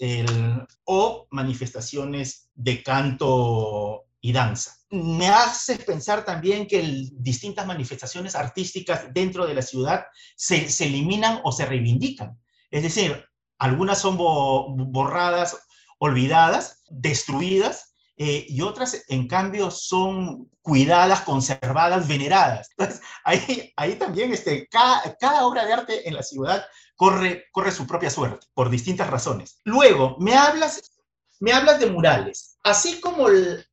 o 0.84 1.26
manifestaciones 1.30 2.50
de 2.54 2.82
canto 2.82 4.04
y 4.20 4.32
danza. 4.32 4.76
Me 4.90 5.28
hace 5.28 5.76
pensar 5.76 6.24
también 6.24 6.66
que 6.66 7.08
distintas 7.12 7.66
manifestaciones 7.66 8.34
artísticas 8.34 9.12
dentro 9.12 9.46
de 9.46 9.54
la 9.54 9.62
ciudad 9.62 10.06
se, 10.36 10.68
se 10.68 10.86
eliminan 10.86 11.40
o 11.44 11.52
se 11.52 11.66
reivindican. 11.66 12.38
Es 12.70 12.82
decir, 12.82 13.24
algunas 13.58 13.98
son 13.98 14.16
borradas, 14.16 15.58
olvidadas, 15.98 16.82
destruidas, 16.88 17.90
eh, 18.22 18.44
y 18.50 18.60
otras, 18.60 19.02
en 19.08 19.26
cambio, 19.26 19.70
son 19.70 20.50
cuidadas, 20.60 21.22
conservadas, 21.22 22.06
veneradas. 22.06 22.68
Entonces, 22.76 23.00
ahí, 23.24 23.72
ahí 23.76 23.94
también 23.94 24.30
este, 24.30 24.68
cada, 24.68 25.16
cada, 25.18 25.46
obra 25.46 25.64
de 25.64 25.72
arte 25.72 26.06
en 26.06 26.14
la 26.14 26.22
ciudad 26.22 26.62
corre, 27.00 27.46
corre 27.50 27.72
su 27.72 27.86
propia 27.86 28.10
suerte, 28.10 28.46
por 28.52 28.68
distintas 28.68 29.08
razones. 29.08 29.58
Luego, 29.64 30.18
me 30.18 30.34
hablas, 30.34 31.00
me 31.38 31.50
hablas 31.50 31.80
de 31.80 31.86
murales. 31.86 32.58
Así 32.62 33.00
como, 33.00 33.26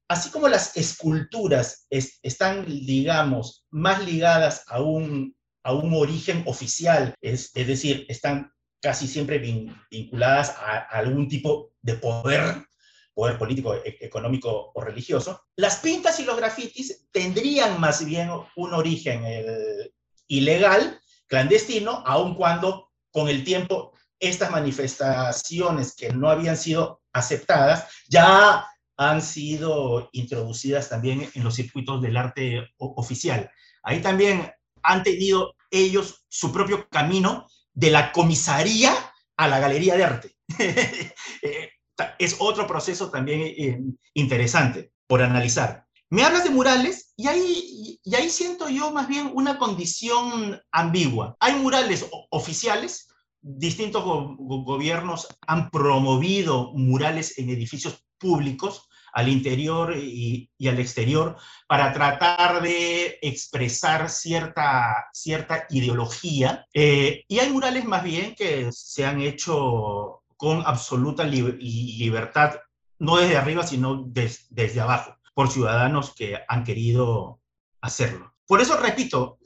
así 0.07 0.29
como 0.29 0.47
las 0.47 0.77
esculturas 0.77 1.87
están, 1.89 2.65
digamos, 2.65 3.65
más 3.69 4.01
ligadas 4.05 4.63
a 4.67 4.81
un, 4.81 5.35
a 5.63 5.73
un 5.73 5.93
origen 5.93 6.41
oficial, 6.45 7.13
es, 7.19 7.51
es 7.53 7.67
decir, 7.67 8.05
están 8.07 8.49
casi 8.81 9.09
siempre 9.09 9.39
vinculadas 9.39 10.51
a, 10.51 10.77
algún 10.97 11.27
tipo 11.27 11.73
de 11.81 11.95
poder, 11.95 12.65
poder 13.13 13.37
político, 13.37 13.75
e, 13.75 13.97
económico 13.99 14.71
o 14.73 14.79
religioso. 14.81 15.41
Las 15.57 15.79
pintas 15.79 16.17
y 16.21 16.23
los 16.23 16.37
grafitis 16.37 17.09
tendrían 17.11 17.77
más 17.81 18.05
bien 18.05 18.29
un 18.55 18.73
origen 18.73 19.23
eh, 19.25 19.91
ilegal, 20.27 21.01
clandestino, 21.27 22.03
aun 22.05 22.33
cuando 22.33 22.86
con 23.11 23.27
el 23.27 23.43
tiempo 23.43 23.93
estas 24.19 24.51
manifestaciones 24.51 25.95
que 25.95 26.09
no 26.09 26.29
habían 26.29 26.57
sido 26.57 27.01
aceptadas 27.13 27.87
ya 28.09 28.65
han 28.97 29.21
sido 29.21 30.09
introducidas 30.11 30.89
también 30.89 31.29
en 31.33 31.43
los 31.43 31.55
circuitos 31.55 32.01
del 32.01 32.17
arte 32.17 32.67
oficial. 32.77 33.49
Ahí 33.83 34.01
también 34.01 34.51
han 34.81 35.03
tenido 35.03 35.53
ellos 35.69 36.25
su 36.27 36.51
propio 36.51 36.87
camino 36.89 37.47
de 37.73 37.91
la 37.91 38.11
comisaría 38.11 38.93
a 39.37 39.47
la 39.47 39.59
galería 39.59 39.95
de 39.95 40.03
arte. 40.03 40.35
Eh, 41.43 41.69
es 42.17 42.35
otro 42.39 42.65
proceso 42.65 43.11
también 43.11 43.41
eh, 43.41 43.79
interesante 44.15 44.91
por 45.05 45.21
analizar. 45.21 45.85
Me 46.09 46.23
hablas 46.23 46.43
de 46.43 46.49
murales 46.49 47.06
y 47.19 47.27
ahí, 47.27 48.29
siento 48.29 48.69
yo 48.69 48.91
más 48.91 49.07
bien 49.07 49.31
una 49.33 49.57
condición 49.57 50.61
ambigua. 50.71 51.35
Hay 51.39 51.55
murales 51.55 52.05
oficiales, 52.29 53.07
distintos 53.41 54.03
gobiernos 54.05 55.27
han 55.47 55.71
promovido 55.71 56.73
murales 56.73 57.39
en 57.39 57.49
edificios 57.49 58.05
públicos, 58.19 58.87
al 59.13 59.29
interior 59.29 59.97
y, 59.97 60.51
al 60.67 60.77
exterior 60.79 61.37
para 61.67 61.91
tratar 61.91 62.61
de 62.61 63.17
expresar 63.23 64.11
cierta, 64.11 65.07
cierta 65.11 65.65
ideología. 65.71 66.67
Eh, 66.71 67.23
y 67.27 67.39
hay 67.39 67.49
murales 67.49 67.85
más 67.85 68.03
bien 68.03 68.35
que 68.35 68.69
se 68.71 69.07
han 69.07 69.21
hecho 69.21 70.21
con 70.35 70.61
absoluta 70.67 71.23
libertad, 71.23 72.57
no 72.99 73.17
desde 73.17 73.37
arriba, 73.37 73.65
sino 73.65 74.03
desde 74.05 74.79
abajo, 74.79 75.16
por 75.37 75.51
ciudadanos 75.51 76.15
que 76.15 76.35
han 76.47 76.63
querido 76.63 77.39
hacerlo. 77.79 78.33
Por 78.47 78.59
eso, 78.59 78.75
repito, 78.75 79.37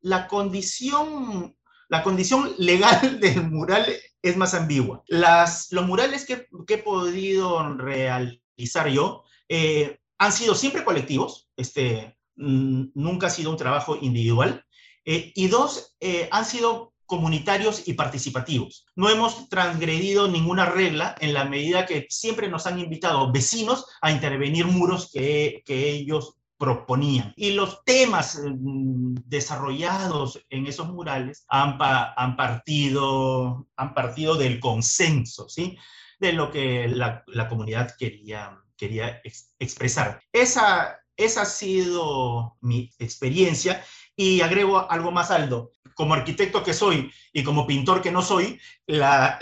la 0.00 0.26
condición, 0.26 1.56
la 1.88 2.02
condición 2.02 2.52
legal 2.58 3.20
del 3.20 3.48
mural 3.48 3.86
es 4.22 4.36
más 4.36 4.54
ambigua. 4.54 5.04
Las, 5.06 5.70
los 5.70 5.86
murales 5.86 6.26
que, 6.26 6.48
he 6.66 6.78
podido 6.78 7.76
realizar 7.76 8.88
yo, 8.88 9.22
eh, 9.48 10.00
han 10.18 10.32
sido 10.32 10.56
siempre 10.56 10.82
colectivos, 10.82 11.48
este, 11.56 12.18
nunca 12.34 13.28
ha 13.28 13.30
sido 13.30 13.52
un 13.52 13.56
trabajo 13.56 13.96
individual, 14.00 14.66
eh, 15.04 15.30
y 15.32 15.46
dos, 15.46 15.94
eh, 16.00 16.28
han 16.32 16.44
sido 16.44 16.92
comunitarios 17.06 17.86
y 17.88 17.94
participativos. 17.94 18.86
No 18.94 19.08
hemos 19.08 19.48
transgredido 19.48 20.28
ninguna 20.28 20.66
regla 20.66 21.14
en 21.20 21.34
la 21.34 21.44
medida 21.44 21.86
que 21.86 22.06
siempre 22.10 22.48
nos 22.48 22.66
han 22.66 22.78
invitado 22.78 23.32
vecinos 23.32 23.86
a 24.02 24.10
intervenir 24.10 24.66
muros 24.66 25.10
que, 25.12 25.62
que 25.64 25.90
ellos 25.90 26.36
proponían. 26.58 27.32
Y 27.36 27.52
los 27.52 27.84
temas 27.84 28.40
mm, 28.42 29.14
desarrollados 29.24 30.44
en 30.48 30.66
esos 30.66 30.88
murales 30.88 31.44
han, 31.48 31.78
han, 31.80 32.36
partido, 32.36 33.68
han 33.76 33.94
partido 33.94 34.36
del 34.36 34.60
consenso, 34.60 35.48
¿sí? 35.48 35.76
de 36.18 36.32
lo 36.32 36.50
que 36.50 36.88
la, 36.88 37.24
comunidad 37.48 37.94
quería, 37.98 38.58
quería 38.76 39.20
expresar. 39.58 40.20
Esa, 40.32 40.98
esa 41.16 41.42
ha 41.42 41.46
sido 41.46 42.56
mi 42.60 42.90
experiencia 42.98 43.84
y 44.16 44.40
agrego 44.40 44.90
algo 44.90 45.12
más, 45.12 45.30
Aldo. 45.30 45.72
Como 45.94 46.14
arquitecto 46.14 46.62
que 46.62 46.74
soy 46.74 47.12
y 47.32 47.42
como 47.42 47.66
pintor 47.66 48.02
que 48.02 48.10
no 48.10 48.22
soy, 48.22 48.58
la, 48.86 49.38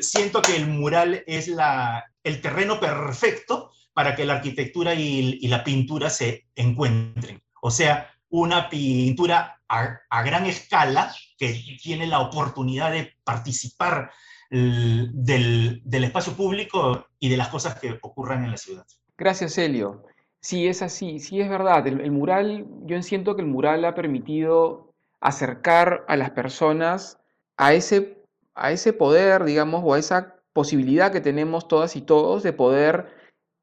siento 0.00 0.40
que 0.42 0.56
el 0.56 0.66
mural 0.66 1.24
es 1.26 1.48
la, 1.48 2.04
el 2.22 2.40
terreno 2.40 2.80
perfecto 2.80 3.70
para 3.92 4.14
que 4.14 4.24
la 4.24 4.34
arquitectura 4.34 4.94
y, 4.94 5.46
la 5.48 5.64
pintura 5.64 6.10
se 6.10 6.46
encuentren. 6.54 7.42
O 7.60 7.70
sea, 7.70 8.10
una 8.28 8.68
pintura 8.68 9.60
a, 9.68 10.22
gran 10.22 10.46
escala 10.46 11.14
que 11.36 11.78
tiene 11.82 12.06
la 12.06 12.20
oportunidad 12.20 12.92
de 12.92 13.12
participar 13.24 14.10
del, 14.50 15.80
del, 15.84 16.04
espacio 16.04 16.32
público 16.32 17.06
y 17.18 17.28
de 17.28 17.36
las 17.36 17.48
cosas 17.48 17.78
que 17.78 17.98
ocurran 18.02 18.44
en 18.44 18.50
la 18.50 18.56
ciudad. 18.56 18.86
Gracias, 19.16 19.58
Helio. 19.58 20.02
Sí, 20.40 20.66
es 20.68 20.82
así, 20.82 21.18
sí 21.18 21.40
es 21.40 21.48
verdad. 21.48 21.86
El, 21.86 22.10
mural, 22.12 22.66
yo 22.86 23.00
siento 23.02 23.36
que 23.36 23.42
el 23.42 23.48
mural 23.48 23.84
ha 23.84 23.94
permitido 23.94 24.94
acercar 25.20 26.04
a 26.08 26.16
las 26.16 26.30
personas 26.30 27.18
a 27.58 27.74
ese, 27.74 28.24
a 28.54 28.72
ese 28.72 28.92
poder, 28.94 29.44
digamos, 29.44 29.82
o 29.84 29.94
a 29.94 29.98
esa 29.98 30.36
posibilidad 30.54 31.12
que 31.12 31.20
tenemos 31.20 31.68
todas 31.68 31.94
y 31.94 32.00
todos 32.02 32.42
de 32.42 32.54
poder 32.54 33.14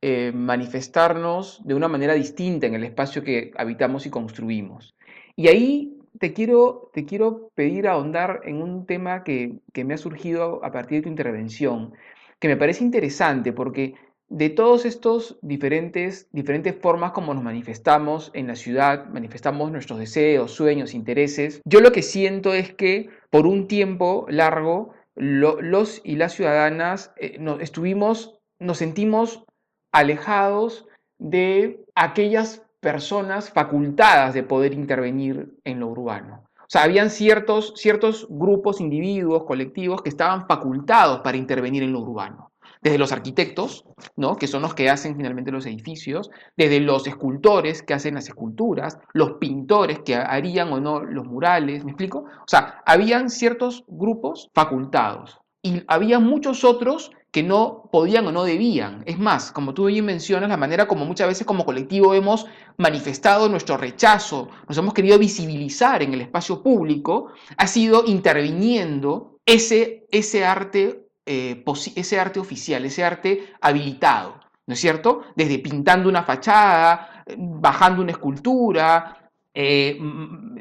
eh, 0.01 0.31
manifestarnos 0.33 1.61
de 1.65 1.73
una 1.73 1.87
manera 1.87 2.13
distinta 2.13 2.67
en 2.67 2.75
el 2.75 2.83
espacio 2.83 3.23
que 3.23 3.51
habitamos 3.57 4.05
y 4.05 4.11
construimos. 4.11 4.93
Y 5.35 5.47
ahí 5.47 5.99
te 6.19 6.33
quiero, 6.33 6.91
te 6.93 7.05
quiero 7.05 7.51
pedir 7.55 7.87
ahondar 7.87 8.41
en 8.43 8.61
un 8.61 8.85
tema 8.85 9.23
que, 9.23 9.59
que 9.73 9.83
me 9.83 9.95
ha 9.95 9.97
surgido 9.97 10.63
a 10.63 10.71
partir 10.71 10.99
de 10.99 11.03
tu 11.03 11.09
intervención, 11.09 11.93
que 12.39 12.47
me 12.47 12.57
parece 12.57 12.83
interesante 12.83 13.51
porque 13.51 13.95
de 14.29 14.49
todos 14.49 14.85
estos 14.85 15.37
diferentes, 15.41 16.27
diferentes 16.31 16.75
formas 16.75 17.11
como 17.11 17.33
nos 17.33 17.43
manifestamos 17.43 18.31
en 18.33 18.47
la 18.47 18.55
ciudad, 18.55 19.05
manifestamos 19.07 19.71
nuestros 19.71 19.99
deseos, 19.99 20.51
sueños, 20.51 20.93
intereses, 20.93 21.61
yo 21.65 21.79
lo 21.79 21.91
que 21.91 22.01
siento 22.01 22.53
es 22.53 22.73
que 22.73 23.09
por 23.29 23.47
un 23.47 23.67
tiempo 23.67 24.25
largo 24.29 24.93
los 25.15 26.01
y 26.03 26.15
las 26.15 26.33
ciudadanas 26.33 27.13
eh, 27.17 27.37
nos, 27.39 27.61
estuvimos, 27.61 28.37
nos 28.59 28.77
sentimos 28.77 29.45
alejados 29.91 30.87
de 31.17 31.83
aquellas 31.95 32.63
personas 32.81 33.49
facultadas 33.49 34.33
de 34.33 34.43
poder 34.43 34.73
intervenir 34.73 35.55
en 35.63 35.79
lo 35.79 35.87
urbano. 35.87 36.43
O 36.59 36.69
sea, 36.69 36.83
habían 36.83 37.09
ciertos, 37.09 37.73
ciertos 37.77 38.27
grupos, 38.29 38.81
individuos, 38.81 39.45
colectivos 39.45 40.03
que 40.03 40.09
estaban 40.09 40.47
facultados 40.47 41.21
para 41.21 41.37
intervenir 41.37 41.81
en 41.81 41.93
lo 41.93 42.01
urbano 42.01 42.51
desde 42.81 42.97
los 42.97 43.11
arquitectos, 43.11 43.85
¿no? 44.15 44.35
que 44.35 44.47
son 44.47 44.61
los 44.61 44.73
que 44.73 44.89
hacen 44.89 45.15
finalmente 45.15 45.51
los 45.51 45.65
edificios, 45.65 46.29
desde 46.55 46.79
los 46.79 47.07
escultores 47.07 47.81
que 47.81 47.93
hacen 47.93 48.15
las 48.15 48.27
esculturas, 48.27 48.97
los 49.13 49.33
pintores 49.33 49.99
que 49.99 50.15
harían 50.15 50.71
o 50.73 50.79
no 50.79 51.01
los 51.01 51.25
murales, 51.25 51.83
¿me 51.83 51.91
explico? 51.91 52.19
O 52.19 52.47
sea, 52.47 52.81
habían 52.85 53.29
ciertos 53.29 53.83
grupos 53.87 54.49
facultados 54.53 55.39
y 55.63 55.83
había 55.87 56.19
muchos 56.19 56.63
otros 56.63 57.11
que 57.31 57.43
no 57.43 57.89
podían 57.91 58.25
o 58.27 58.31
no 58.31 58.43
debían. 58.43 59.03
Es 59.05 59.19
más, 59.19 59.51
como 59.51 59.73
tú 59.73 59.85
bien 59.85 60.05
mencionas, 60.05 60.49
la 60.49 60.57
manera 60.57 60.87
como 60.87 61.05
muchas 61.05 61.27
veces 61.27 61.45
como 61.45 61.65
colectivo 61.65 62.13
hemos 62.13 62.45
manifestado 62.77 63.49
nuestro 63.49 63.77
rechazo, 63.77 64.49
nos 64.67 64.77
hemos 64.77 64.93
querido 64.93 65.19
visibilizar 65.19 66.01
en 66.01 66.13
el 66.13 66.21
espacio 66.21 66.63
público, 66.63 67.31
ha 67.57 67.67
sido 67.67 68.03
interviniendo 68.05 69.39
ese, 69.45 70.05
ese 70.11 70.45
arte 70.45 71.06
eh, 71.27 71.63
ese 71.95 72.19
arte 72.19 72.39
oficial, 72.39 72.85
ese 72.85 73.03
arte 73.03 73.53
habilitado, 73.61 74.39
¿no 74.65 74.73
es 74.73 74.79
cierto? 74.79 75.23
Desde 75.35 75.59
pintando 75.59 76.09
una 76.09 76.23
fachada, 76.23 77.23
bajando 77.37 78.01
una 78.01 78.11
escultura, 78.11 79.31
eh, 79.53 79.97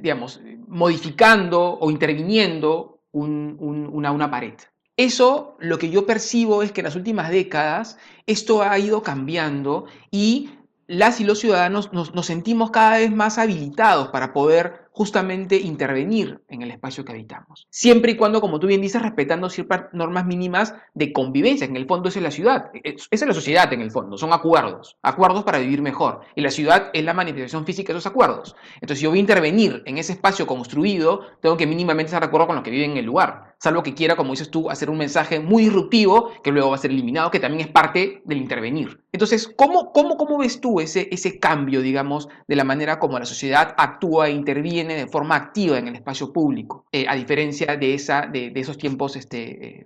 digamos, 0.00 0.40
modificando 0.68 1.78
o 1.78 1.90
interviniendo 1.90 3.00
una, 3.12 4.30
pared. 4.30 4.54
Eso 4.96 5.56
lo 5.61 5.78
que 5.78 5.90
yo 5.90 6.06
percibo 6.06 6.62
es 6.62 6.73
que 6.73 6.80
en 6.80 6.87
las 6.87 6.96
últimas 6.96 7.30
décadas 7.30 7.99
esto 8.26 8.62
ha 8.62 8.78
ido 8.78 9.02
cambiando 9.02 9.87
y 10.11 10.50
las 10.87 11.20
y 11.20 11.25
los 11.25 11.40
ciudadanos 11.40 11.92
nos, 11.92 12.14
nos, 12.14 12.26
sentimos 12.26 12.70
cada 12.70 12.99
vez 12.99 13.11
más 13.11 13.38
habilitados 13.38 14.08
para 14.08 14.32
poder 14.32 14.86
justamente 14.96 15.56
intervenir 15.56 16.40
en 16.48 16.62
el 16.62 16.70
espacio 16.70 17.04
que 17.04 17.12
habitamos. 17.12 17.66
Siempre 17.68 18.12
y 18.12 18.16
cuando, 18.16 18.40
como 18.40 18.58
tú 18.58 18.66
bien 18.66 18.80
dices, 18.80 19.02
respetando 19.02 19.50
ciertas 19.50 19.92
normas 19.92 20.24
mínimas 20.24 20.72
de 20.94 21.12
convivencia, 21.12 21.66
en 21.66 21.76
el 21.76 21.86
fondo 21.86 22.08
es 22.08 22.16
la 22.16 22.30
ciudad, 22.30 22.70
es, 22.82 23.06
es 23.10 23.26
la 23.26 23.35
sociedad 23.35 23.70
en 23.74 23.82
el 23.82 23.90
fondo, 23.90 24.16
son 24.16 24.32
acuerdos, 24.32 24.96
acuerdos 25.02 25.44
para 25.44 25.59
vivir 25.59 25.82
mejor. 25.82 26.22
Y 26.35 26.40
la 26.40 26.50
ciudad 26.50 26.88
es 26.94 27.04
la 27.04 27.12
manifestación 27.12 27.66
física 27.66 27.92
de 27.92 27.98
esos 27.98 28.11
acuerdos. 28.11 28.56
Entonces, 28.76 29.00
si 29.00 29.04
yo 29.04 29.11
voy 29.11 29.18
a 29.18 29.20
intervenir 29.20 29.82
en 29.85 29.98
ese 29.98 30.12
espacio 30.12 30.46
construido, 30.46 31.20
tengo 31.42 31.59
que 31.59 31.66
mínimamente 31.66 32.06
estar 32.06 32.22
de 32.22 32.28
acuerdo 32.28 32.46
con 32.46 32.56
los 32.56 32.64
que 32.64 32.70
viven 32.70 32.92
en 32.92 32.96
el 32.96 33.04
lugar, 33.04 33.45
salvo 33.59 33.83
que 33.83 33.95
quiera, 33.95 34.16
como 34.16 34.33
dices 34.33 34.51
tú, 34.51 34.71
hacer 34.71 34.90
un 34.90 34.99
mensaje 34.99 35.40
muy 35.40 35.64
disruptivo 35.64 36.31
que 36.42 36.53
luego 36.53 36.71
va 36.71 36.77
a 36.77 36.81
ser 36.81 36.90
eliminado, 36.90 37.31
que 37.31 37.40
también 37.40 37.66
es 37.66 37.73
parte 37.73 38.23
del 38.25 38.38
intervenir. 38.38 39.03
Entonces, 39.12 39.53
¿cómo, 39.57 39.92
cómo, 39.92 40.16
cómo 40.16 40.38
ves 40.38 40.61
tú 40.61 40.81
ese, 40.81 41.09
ese 41.11 41.38
cambio, 41.38 41.81
digamos, 41.81 42.29
de 42.47 42.57
la 42.57 42.64
manera 42.64 42.99
como 42.99 43.19
la 43.19 43.25
sociedad 43.25 43.75
actúa 43.79 44.29
e 44.29 44.33
interviene 44.33 44.95
de 44.95 45.07
forma 45.07 45.37
activa 45.37 45.79
en 45.79 45.88
el 45.88 45.97
espacio 45.97 46.33
público, 46.33 46.87
eh, 46.92 47.07
a 47.09 47.14
diferencia 47.14 47.77
de, 47.77 47.95
esa, 47.95 48.27
de, 48.27 48.53
esos 48.55 48.77
tiempos 48.77 49.16
este, 49.16 49.79
eh, 49.79 49.85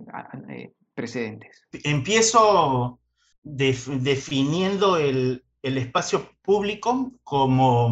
eh, 0.49 0.73
precedentes. 0.93 1.65
Empiezo 1.83 2.99
definiendo 3.43 4.97
el, 4.97 5.43
el, 5.63 5.77
espacio 5.77 6.29
público 6.43 7.11
como, 7.23 7.89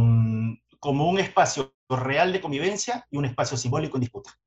como 0.80 1.10
un 1.10 1.20
espacio 1.20 1.74
real 1.89 2.32
de 2.32 2.42
convivencia 2.42 3.08
y 3.10 3.18
un 3.18 3.26
espacio 3.26 3.58
simbólico 3.58 3.98
en 3.98 4.02
disputa. 4.02 4.38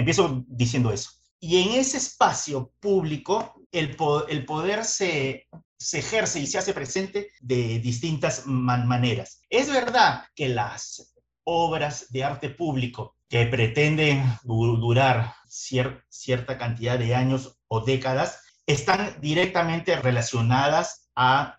Empiezo 0.00 0.44
diciendo 0.48 0.92
eso. 0.92 1.10
Y 1.38 1.62
en 1.62 1.80
ese 1.80 1.96
espacio 1.96 2.72
público, 2.80 3.54
el, 3.72 3.96
el 4.28 4.44
poder 4.44 4.84
se, 4.84 5.46
se 5.78 5.98
ejerce 6.00 6.40
y 6.40 6.46
se 6.46 6.58
hace 6.58 6.74
presente 6.74 7.30
de 7.40 7.78
distintas 7.78 8.46
maneras. 8.46 9.40
Es 9.48 9.72
verdad 9.72 10.24
que 10.34 10.48
las 10.48 11.14
obras 11.44 12.10
de 12.10 12.24
arte 12.24 12.50
público 12.50 13.16
que 13.28 13.46
pretenden 13.46 14.24
durar 14.42 15.34
cierta 15.48 16.58
cantidad 16.58 16.98
de 16.98 17.14
años 17.14 17.58
o 17.68 17.80
décadas 17.80 18.40
están 18.66 19.20
directamente 19.20 19.96
relacionadas 19.96 21.10
a 21.14 21.58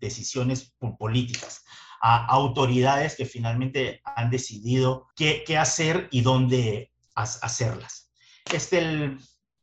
decisiones 0.00 0.74
políticas, 0.98 1.64
a 2.00 2.26
autoridades 2.26 3.14
que 3.16 3.26
finalmente 3.26 4.00
han 4.04 4.30
decidido 4.30 5.08
qué, 5.16 5.44
hacer 5.58 6.08
y 6.10 6.22
dónde 6.22 6.89
hacerlas. 7.22 8.12
Este, 8.52 9.16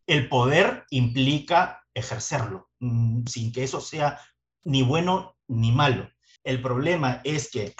el, 0.07 0.29
poder 0.29 0.85
implica 0.89 1.83
ejercerlo, 1.93 2.69
mm, 2.79 3.25
sin 3.25 3.51
que 3.51 3.63
eso 3.63 3.81
sea 3.81 4.19
ni 4.63 4.83
bueno 4.83 5.35
ni 5.47 5.71
malo. 5.71 6.09
El 6.43 6.61
problema 6.61 7.21
es 7.23 7.49
que 7.49 7.75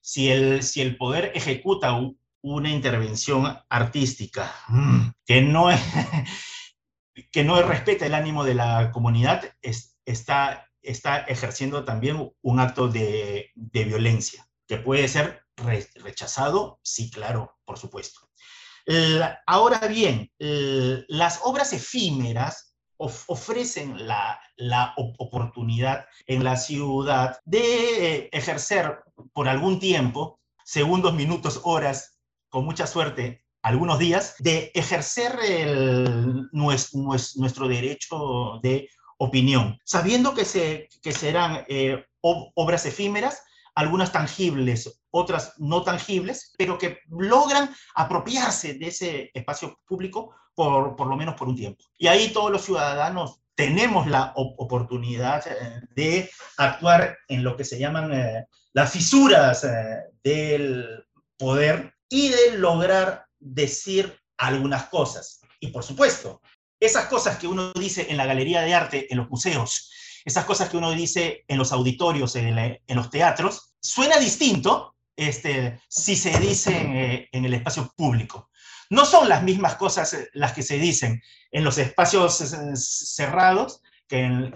si 0.00 0.30
el, 0.30 0.62
si 0.62 0.80
el 0.80 0.96
poder 0.96 1.32
ejecuta 1.34 1.98
una 2.42 2.70
intervención 2.70 3.58
artística 3.68 4.54
mm, 4.68 5.08
que 5.26 5.42
no, 5.42 5.68
que 7.32 7.44
no 7.44 7.60
respeta 7.62 8.06
el 8.06 8.14
ánimo 8.14 8.44
de 8.44 8.54
la 8.54 8.90
comunidad, 8.92 9.52
está, 10.04 10.68
está 10.82 11.18
ejerciendo 11.18 11.84
también 11.84 12.32
un 12.40 12.60
acto 12.60 12.88
de, 12.88 13.50
violencia, 13.54 14.48
que 14.66 14.78
puede 14.78 15.08
ser 15.08 15.44
rechazado, 15.56 16.78
sí, 16.82 17.10
claro, 17.10 17.58
por 17.64 17.78
supuesto. 17.78 18.27
Ahora 19.46 19.86
bien, 19.88 20.30
las 21.08 21.40
obras 21.42 21.72
efímeras 21.72 22.68
ofrecen 22.98 24.06
la, 24.06 24.40
oportunidad 24.96 26.06
en 26.26 26.42
la 26.42 26.56
ciudad 26.56 27.38
de 27.44 28.16
eh, 28.16 28.28
ejercer 28.32 28.98
por 29.32 29.48
algún 29.48 29.78
tiempo, 29.78 30.40
segundos, 30.64 31.14
minutos, 31.14 31.60
horas, 31.64 32.18
con 32.48 32.64
mucha 32.64 32.86
suerte, 32.86 33.44
algunos 33.62 33.98
días, 33.98 34.34
de 34.38 34.70
ejercer 34.74 35.38
nuestro, 36.52 37.68
derecho 37.68 38.58
de 38.62 38.88
opinión, 39.18 39.78
sabiendo 39.84 40.34
que, 40.34 40.44
se, 40.44 40.88
que 41.02 41.12
serán 41.12 41.64
eh, 41.68 42.04
obras 42.20 42.86
efímeras, 42.86 43.42
algunas 43.78 44.10
tangibles, 44.10 45.00
otras 45.12 45.54
no 45.58 45.84
tangibles, 45.84 46.52
pero 46.58 46.76
que 46.76 46.98
logran 47.10 47.72
apropiarse 47.94 48.74
de 48.74 48.88
ese 48.88 49.30
espacio 49.32 49.78
público 49.86 50.34
por, 50.52 50.96
por 50.96 51.06
lo 51.06 51.16
menos 51.16 51.36
por 51.36 51.46
un 51.46 51.54
tiempo. 51.54 51.84
Y 51.96 52.08
ahí 52.08 52.32
todos 52.32 52.50
los 52.50 52.64
ciudadanos 52.64 53.40
tenemos 53.54 54.08
la 54.08 54.32
oportunidad 54.34 55.46
eh, 55.46 55.80
de 55.94 56.28
actuar 56.56 57.18
en 57.28 57.44
lo 57.44 57.56
que 57.56 57.62
se 57.62 57.78
llaman 57.78 58.12
eh, 58.12 58.46
las 58.72 58.90
fisuras 58.90 59.62
eh, 59.62 59.98
del 60.24 61.06
poder 61.36 61.94
y 62.08 62.30
de 62.30 62.58
lograr 62.58 63.26
decir 63.38 64.12
algunas 64.38 64.88
cosas. 64.88 65.40
Y 65.60 65.68
por 65.68 65.84
supuesto, 65.84 66.42
esas 66.80 67.04
cosas 67.04 67.38
que 67.38 67.46
uno 67.46 67.72
dice 67.74 68.08
en 68.10 68.16
la 68.16 68.26
galería 68.26 68.62
de 68.62 68.74
arte, 68.74 69.06
en 69.08 69.18
los 69.18 69.30
museos, 69.30 69.92
esas 70.28 70.44
cosas 70.44 70.68
que 70.68 70.76
uno 70.76 70.90
dice 70.92 71.44
en 71.48 71.56
los 71.56 71.72
auditorios, 71.72 72.36
en, 72.36 72.78
los 72.88 73.10
teatros, 73.10 73.67
suena 73.80 74.18
distinto 74.18 74.94
este, 75.16 75.80
si 75.88 76.16
se 76.16 76.38
dicen 76.38 76.96
eh, 76.96 77.28
en 77.32 77.44
el 77.44 77.54
espacio 77.54 77.92
público. 77.96 78.50
No 78.90 79.04
son 79.04 79.28
las 79.28 79.42
mismas 79.42 79.74
cosas 79.74 80.14
eh, 80.14 80.28
las 80.32 80.52
que 80.52 80.62
se 80.62 80.78
dicen 80.78 81.20
en 81.50 81.64
los 81.64 81.76
espacios 81.78 82.40
eh, 82.40 82.76
cerrados 82.76 83.82
que 84.06 84.22
en, 84.22 84.54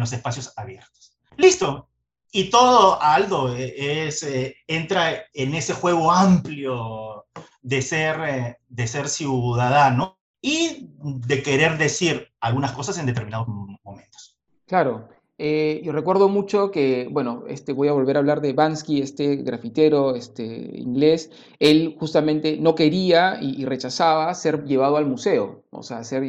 los, 0.00 0.12
espacios 0.12 0.52
abiertos. 0.56 1.16
Listo. 1.36 1.88
Y 2.30 2.50
todo, 2.50 3.00
Aldo, 3.00 3.56
entra 3.56 5.24
en 5.32 5.54
ese 5.54 5.72
juego 5.72 6.12
amplio 6.12 7.24
de 7.62 7.80
ser 7.80 9.08
ciudadano 9.08 10.18
y 10.42 10.90
de 10.98 11.42
querer 11.42 11.78
decir 11.78 12.30
algunas 12.40 12.72
cosas 12.72 12.98
en 12.98 13.06
determinados 13.06 13.48
momentos. 13.48 14.38
Claro, 14.66 15.08
eh, 15.38 15.82
yo 15.84 15.92
recuerdo 15.92 16.30
mucho 16.30 16.70
que, 16.70 17.08
bueno, 17.10 17.44
este, 17.46 17.74
voy 17.74 17.88
a 17.88 17.92
volver 17.92 18.16
a 18.16 18.20
hablar 18.20 18.40
de 18.40 18.54
Bansky, 18.54 19.02
este 19.02 19.36
grafitero 19.36 20.14
este, 20.14 20.44
inglés. 20.44 21.30
Él 21.58 21.94
justamente 21.98 22.56
no 22.58 22.74
quería 22.74 23.38
y, 23.42 23.66
rechazaba 23.66 24.32
ser 24.34 24.64
llevado 24.64 24.96
al 24.96 25.04
museo, 25.06 25.64
o 25.70 25.82
sea, 25.82 26.04
ser, 26.04 26.24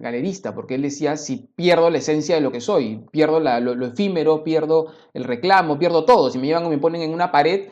galerista, 0.00 0.54
porque 0.54 0.74
él 0.74 0.82
decía, 0.82 1.16
si 1.16 1.48
pierdo 1.54 1.90
la 1.90 1.98
esencia 1.98 2.34
de 2.34 2.40
lo 2.40 2.50
que 2.50 2.60
soy, 2.60 3.04
pierdo 3.12 3.38
lo, 3.40 3.86
efímero, 3.86 4.42
pierdo 4.42 4.88
el 5.14 5.24
reclamo, 5.24 5.78
pierdo 5.78 6.04
todo. 6.04 6.30
Si 6.30 6.38
me 6.38 6.46
llevan 6.46 6.66
o 6.66 6.70
me 6.70 6.78
ponen 6.78 7.02
en 7.02 7.12
una 7.12 7.30
pared, 7.30 7.68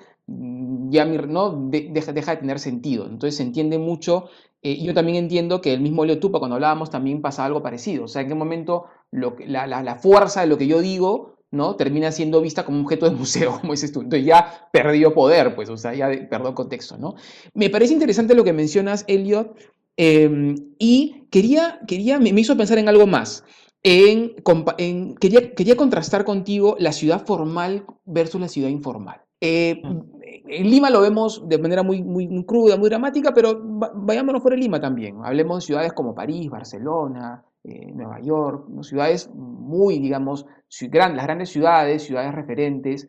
ya 0.91 1.05
¿no? 1.05 1.69
deja 1.71 2.13
de 2.13 2.37
tener 2.37 2.59
sentido. 2.61 3.07
Entonces 3.07 3.37
se 3.37 3.43
entiende 3.43 3.79
mucho 3.79 4.29
eh, 4.62 4.83
yo 4.83 4.95
también 4.95 5.16
entiendo 5.16 5.61
que 5.61 5.73
el 5.73 5.81
mismo 5.81 6.05
Leo 6.05 6.19
Tupa, 6.19 6.38
cuando 6.38 6.57
hablábamos, 6.57 6.90
también 6.90 7.21
pasa 7.23 7.45
algo 7.45 7.62
parecido. 7.62 8.05
O 8.05 8.09
sea, 8.09 8.23
en 8.23 8.29
qué 8.29 8.35
momento 8.35 8.87
la, 9.12 9.99
fuerza 10.01 10.40
de 10.40 10.47
lo 10.47 10.59
que 10.59 10.66
yo 10.66 10.81
digo 10.81 11.37
¿no? 11.51 11.77
termina 11.77 12.11
siendo 12.11 12.40
vista 12.40 12.64
como 12.64 12.79
un 12.79 12.85
objeto 12.85 13.09
de 13.09 13.16
museo, 13.16 13.53
como 13.61 13.73
dices 13.73 13.92
tú. 13.92 14.01
Entonces 14.03 14.27
ya 14.27 14.69
perdió 14.73 15.14
poder, 15.14 15.55
pues, 15.55 15.69
o 15.69 15.77
sea, 15.77 15.95
ya 15.95 16.09
perdió 16.29 16.55
contexto, 16.55 16.97
¿no? 16.99 17.14
Me 17.55 17.71
parece 17.71 17.92
interesante 17.92 18.35
lo 18.35 18.45
que 18.45 18.53
mencionas, 18.53 19.05
Elliot, 19.07 19.57
em, 19.97 20.57
y 20.79 21.27
quería, 21.31 21.81
quería 21.87 22.19
me, 22.19 22.31
hizo 22.31 22.57
pensar 22.57 22.79
en 22.79 22.88
algo 22.88 23.07
más. 23.07 23.45
Quería, 23.83 25.55
quería 25.55 25.77
contrastar 25.77 26.25
contigo 26.25 26.77
la 26.81 26.92
ciudad 26.92 27.25
formal 27.25 27.87
versus 28.05 28.40
la 28.40 28.49
ciudad 28.49 28.69
informal. 28.69 29.21
Eh, 29.40 29.81
en 30.27 30.71
Lima 30.71 30.91
lo 30.91 31.01
vemos 31.01 31.49
de 31.49 31.59
manera 31.59 31.83
muy, 31.83 32.03
muy, 32.03 32.45
cruda, 32.45 32.77
muy 32.77 32.89
dramática, 32.89 33.33
pero 33.33 33.61
vayámonos 33.62 34.43
fuera 34.43 34.57
de 34.57 34.62
Lima 34.62 34.81
también. 34.81 35.19
Hablemos 35.25 35.59
de 35.59 35.67
ciudades 35.67 35.93
como 35.93 36.15
París, 36.15 36.51
Barcelona, 36.51 37.45
eh, 37.62 37.93
Nueva 37.95 38.21
York, 38.21 38.67
ciudades 38.83 39.31
muy, 39.35 39.99
digamos, 39.99 40.47
las 40.93 41.25
grandes 41.25 41.51
ciudades, 41.51 42.03
ciudades 42.03 42.35
referentes, 42.35 43.09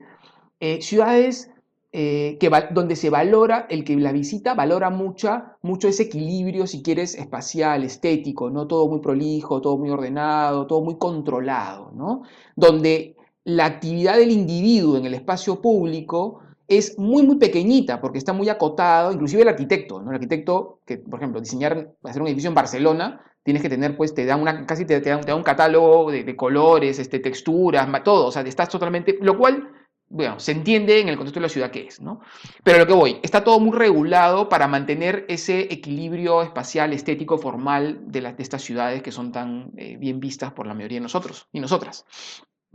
eh, 0.60 0.82
ciudades 0.82 1.51
que, 1.89 2.51
donde 2.71 2.95
se 2.95 3.10
valora, 3.10 3.65
el 3.71 3.84
que 3.84 3.95
la 3.95 4.12
visita 4.12 4.53
valora 4.53 4.91
mucho, 4.91 5.41
mucho 5.63 5.88
ese 5.88 6.03
equilibrio, 6.03 6.67
si 6.67 6.84
quieres, 6.84 7.15
espacial, 7.15 7.84
estético, 7.84 8.51
¿no? 8.51 8.67
Todo 8.67 8.88
muy 8.88 8.99
prolijo, 8.99 9.62
todo 9.62 9.80
muy 9.80 9.89
ordenado, 9.89 10.67
todo 10.67 10.84
muy 10.84 10.97
controlado, 10.97 11.91
¿no? 11.95 12.21
Donde 12.56 13.15
la 13.45 13.65
actividad 13.65 14.17
del 14.17 14.30
individuo 14.30 14.97
en 14.97 15.06
el 15.06 15.15
espacio 15.15 15.60
público 15.60 16.41
es 16.67 16.97
muy, 16.97 17.23
muy 17.23 17.38
pequeñita 17.38 18.01
porque 18.01 18.17
está 18.17 18.34
muy 18.34 18.49
acotado, 18.49 19.12
inclusive 19.12 19.43
el 19.43 19.49
arquitecto, 19.49 20.01
¿no? 20.01 20.10
El 20.10 20.15
arquitecto 20.15 20.82
que, 20.86 20.97
por 20.97 21.19
ejemplo, 21.19 21.39
diseñar, 21.39 21.93
hacer 22.03 22.21
un 22.21 22.27
edificio 22.27 22.49
en 22.49 22.56
Barcelona, 22.56 23.21
tienes 23.43 23.63
que 23.63 23.69
tener, 23.69 23.95
pues, 23.95 24.13
te 24.13 24.25
da 24.25 24.36
una, 24.36 24.65
casi 24.65 24.84
te, 24.86 24.99
da, 24.99 25.36
un 25.36 25.43
catálogo 25.43 26.12
de, 26.12 26.36
colores, 26.36 26.99
este, 26.99 27.19
texturas, 27.19 27.88
todo, 28.03 28.27
o 28.27 28.32
sea, 28.32 28.41
estás 28.41 28.67
totalmente, 28.67 29.17
lo 29.21 29.38
cual, 29.38 29.71
bueno, 30.10 30.38
se 30.39 30.51
entiende 30.51 30.99
en 30.99 31.08
el 31.08 31.15
contexto 31.15 31.39
de 31.39 31.45
la 31.45 31.49
ciudad 31.49 31.71
que 31.71 31.88
es, 31.88 32.01
¿no? 32.01 32.19
Pero 32.63 32.80
lo 32.80 32.88
que 32.88 32.93
voy, 32.93 33.19
está 33.23 33.45
todo 33.45 33.62
muy 33.62 33.77
regulado 33.77 34.49
para 34.49 34.67
mantener 34.67 35.25
ese 35.30 35.62
equilibrio 35.73 36.41
espacial, 36.41 36.91
estético, 36.91 37.38
formal 37.38 38.01
de, 38.08 38.21
las, 38.21 38.36
de 38.36 38.43
estas 38.43 38.62
ciudades 38.62 39.01
que 39.01 39.13
son 39.13 39.32
tan 39.32 39.71
eh, 39.77 39.95
bien 39.97 40.19
vistas 40.19 40.51
por 40.51 40.67
la 40.67 40.73
mayoría 40.73 40.97
de 40.97 41.03
nosotros 41.03 41.47
y 41.53 41.62
nosotras. 41.62 42.06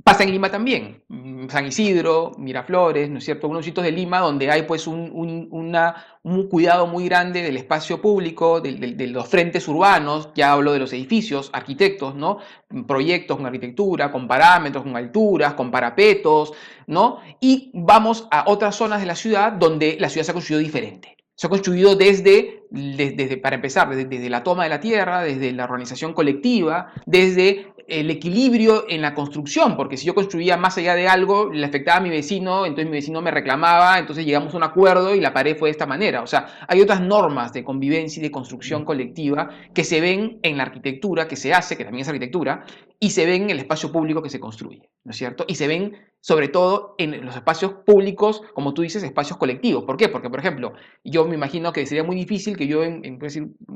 Pasa 0.04 0.24
en 0.24 0.32
Lima 0.32 0.50
también, 0.50 1.04
mm, 1.08 1.48
San 1.48 1.66
Isidro, 1.66 2.32
Miraflores, 2.36 3.08
¿no 3.08 3.18
es 3.18 3.24
cierto? 3.24 3.46
Algunos 3.46 3.64
sitios 3.64 3.84
de 3.84 3.92
Lima 3.92 4.18
donde 4.18 4.50
hay 4.50 4.62
pues 4.62 4.86
un, 4.88 5.48
un, 5.52 6.48
cuidado 6.48 6.86
muy 6.86 7.04
grande 7.04 7.42
del 7.42 7.56
espacio 7.56 8.00
público, 8.00 8.60
de, 8.60 9.06
los 9.08 9.28
frentes 9.28 9.68
urbanos, 9.68 10.30
ya 10.34 10.52
hablo 10.52 10.72
de 10.72 10.80
los 10.80 10.92
edificios, 10.92 11.50
arquitectos, 11.52 12.16
¿no? 12.16 12.38
Proyectos 12.86 13.36
con 13.36 13.46
arquitectura, 13.46 14.10
con 14.10 14.26
parámetros, 14.26 14.82
con 14.82 14.96
alturas, 14.96 15.54
con 15.54 15.70
parapetos, 15.70 16.52
¿no? 16.86 17.20
Y 17.40 17.70
vamos 17.74 18.26
a 18.30 18.44
otras 18.48 18.74
zonas 18.74 19.00
de 19.00 19.06
la 19.06 19.14
ciudad 19.14 19.52
donde 19.52 19.96
la 20.00 20.08
ciudad 20.08 20.24
se 20.24 20.32
ha 20.32 20.34
construido 20.34 20.60
diferente. 20.60 21.16
Se 21.34 21.46
ha 21.46 21.50
construido 21.50 21.96
desde, 21.96 22.64
desde 22.70 23.36
para 23.38 23.56
empezar, 23.56 23.88
desde, 23.88 24.04
desde, 24.04 24.28
la 24.28 24.44
toma 24.44 24.64
de 24.64 24.68
la 24.68 24.80
tierra, 24.80 25.22
desde 25.22 25.52
la 25.52 25.64
organización 25.64 26.12
colectiva, 26.12 26.92
desde 27.06 27.71
el 27.88 28.10
equilibrio 28.10 28.84
en 28.88 29.02
la 29.02 29.14
construcción, 29.14 29.76
porque 29.76 29.96
si 29.96 30.06
yo 30.06 30.14
construía 30.14 30.56
más 30.56 30.78
allá 30.78 30.94
de 30.94 31.08
algo, 31.08 31.52
le 31.52 31.66
afectaba 31.66 31.98
a 31.98 32.00
mi 32.00 32.10
vecino, 32.10 32.64
entonces 32.64 32.86
mi 32.86 32.92
vecino 32.92 33.20
me 33.20 33.30
reclamaba, 33.30 33.98
entonces 33.98 34.24
llegamos 34.24 34.54
a 34.54 34.56
un 34.56 34.62
acuerdo 34.62 35.14
y 35.14 35.20
la 35.20 35.32
pared 35.32 35.56
fue 35.56 35.68
de 35.68 35.72
esta 35.72 35.86
manera. 35.86 36.22
O 36.22 36.26
sea, 36.26 36.46
hay 36.68 36.80
otras 36.80 37.00
normas 37.00 37.52
de 37.52 37.64
convivencia 37.64 38.20
y 38.20 38.22
de 38.22 38.30
construcción 38.30 38.84
colectiva 38.84 39.48
que 39.74 39.84
se 39.84 40.00
ven 40.00 40.38
en 40.42 40.56
la 40.56 40.64
arquitectura, 40.64 41.28
que 41.28 41.36
se 41.36 41.52
hace, 41.52 41.76
que 41.76 41.84
también 41.84 42.02
es 42.02 42.08
arquitectura, 42.08 42.64
y 43.02 43.10
se 43.10 43.26
ven 43.26 43.42
en 43.42 43.50
el 43.50 43.58
espacio 43.58 43.90
público 43.90 44.22
que 44.22 44.30
se 44.30 44.38
construye, 44.38 44.88
¿no 45.02 45.10
es 45.10 45.16
cierto? 45.16 45.44
Y 45.48 45.56
se 45.56 45.66
ven 45.66 45.96
sobre 46.22 46.46
todo 46.46 46.94
en 46.98 47.26
los 47.26 47.34
espacios 47.34 47.72
públicos, 47.84 48.42
como 48.54 48.74
tú 48.74 48.82
dices, 48.82 49.02
espacios 49.02 49.36
colectivos. 49.38 49.82
¿Por 49.82 49.96
qué? 49.96 50.08
Porque, 50.08 50.30
por 50.30 50.38
ejemplo, 50.38 50.72
yo 51.02 51.26
me 51.26 51.34
imagino 51.34 51.72
que 51.72 51.84
sería 51.84 52.04
muy 52.04 52.14
difícil 52.14 52.56
que 52.56 52.68
yo, 52.68 52.84
en, 52.84 53.18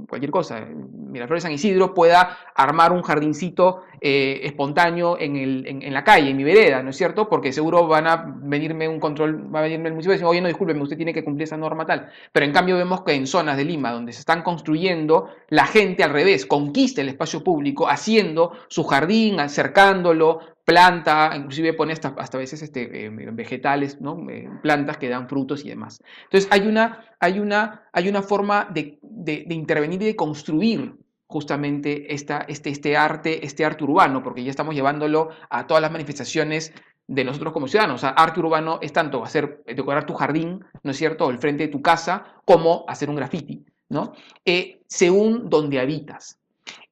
cualquier 0.08 0.30
cosa, 0.30 0.58
en 0.58 1.10
Miraflores 1.10 1.42
San 1.42 1.50
Isidro, 1.50 1.92
pueda 1.92 2.38
armar 2.54 2.92
un 2.92 3.02
jardincito 3.02 3.82
eh, 4.00 4.42
espontáneo 4.44 5.16
en, 5.18 5.92
la 5.92 6.04
calle, 6.04 6.30
en 6.30 6.36
mi 6.36 6.44
vereda, 6.44 6.84
¿no 6.84 6.90
es 6.90 6.96
cierto? 6.96 7.28
Porque 7.28 7.52
seguro 7.52 7.88
van 7.88 8.06
a 8.06 8.32
venirme 8.42 8.86
un 8.86 9.00
control, 9.00 9.52
va 9.52 9.58
a 9.58 9.62
venirme 9.62 9.88
el 9.88 9.94
municipio 9.94 10.12
y 10.12 10.18
decir, 10.18 10.26
oye, 10.26 10.40
no, 10.40 10.46
discúlpeme, 10.46 10.80
usted 10.80 10.96
tiene 10.96 11.12
que 11.12 11.24
cumplir 11.24 11.44
esa 11.44 11.56
norma 11.56 11.84
tal. 11.84 12.10
Pero 12.30 12.46
en 12.46 12.52
cambio 12.52 12.76
vemos 12.76 13.02
que 13.02 13.12
en 13.14 13.26
zonas 13.26 13.56
de 13.56 13.64
Lima, 13.64 13.90
donde 13.90 14.12
se 14.12 14.20
están 14.20 14.44
construyendo, 14.44 15.30
la 15.48 15.66
gente 15.66 16.04
al 16.04 16.12
revés, 16.12 16.46
conquista 16.46 17.00
el 17.00 17.08
espacio 17.08 17.42
público 17.42 17.88
haciendo 17.88 18.52
su 18.68 18.84
jardín, 18.84 19.15
acercándolo, 19.38 20.40
planta, 20.66 21.30
inclusive 21.36 21.74
pone 21.74 21.92
hasta, 21.92 22.14
hasta 22.18 22.38
veces 22.38 22.60
este, 22.60 23.06
eh, 23.06 23.10
vegetales, 23.32 24.00
¿no? 24.00 24.28
Eh, 24.28 24.48
plantas 24.62 24.98
que 24.98 25.08
dan 25.08 25.28
frutos 25.28 25.64
y 25.64 25.68
demás. 25.68 26.02
Entonces 26.24 26.48
hay 26.50 26.66
una, 26.66 27.04
hay 27.20 27.38
una, 27.38 27.88
hay 27.92 28.08
una 28.08 28.20
forma 28.20 28.68
de, 28.72 28.98
de, 29.00 29.46
intervenir 29.50 30.02
y 30.02 30.06
de 30.06 30.16
construir 30.16 30.96
justamente 31.28 32.12
esta, 32.12 32.44
este, 32.48 32.70
este, 32.70 32.96
arte, 32.96 33.46
este 33.46 33.64
arte 33.64 33.84
urbano, 33.84 34.24
porque 34.24 34.42
ya 34.42 34.50
estamos 34.50 34.74
llevándolo 34.74 35.30
a 35.50 35.66
todas 35.68 35.80
las 35.80 35.92
manifestaciones 35.92 36.72
de 37.06 37.24
nosotros 37.24 37.52
como 37.52 37.68
ciudadanos. 37.68 37.96
O 37.96 38.02
sea, 38.06 38.10
arte 38.10 38.40
urbano 38.40 38.80
es 38.82 38.92
tanto 38.92 39.22
hacer, 39.22 39.62
decorar 39.66 40.04
tu 40.04 40.14
jardín, 40.14 40.64
¿no 40.82 40.90
es 40.90 40.96
cierto?, 40.96 41.26
o 41.26 41.30
el 41.30 41.38
frente 41.38 41.64
de 41.64 41.72
tu 41.72 41.80
casa, 41.80 42.24
como 42.44 42.84
hacer 42.88 43.08
un 43.08 43.16
graffiti, 43.16 43.64
¿no? 43.88 44.14
Eh, 44.44 44.80
según 44.88 45.48
donde 45.48 45.78
habitas. 45.78 46.40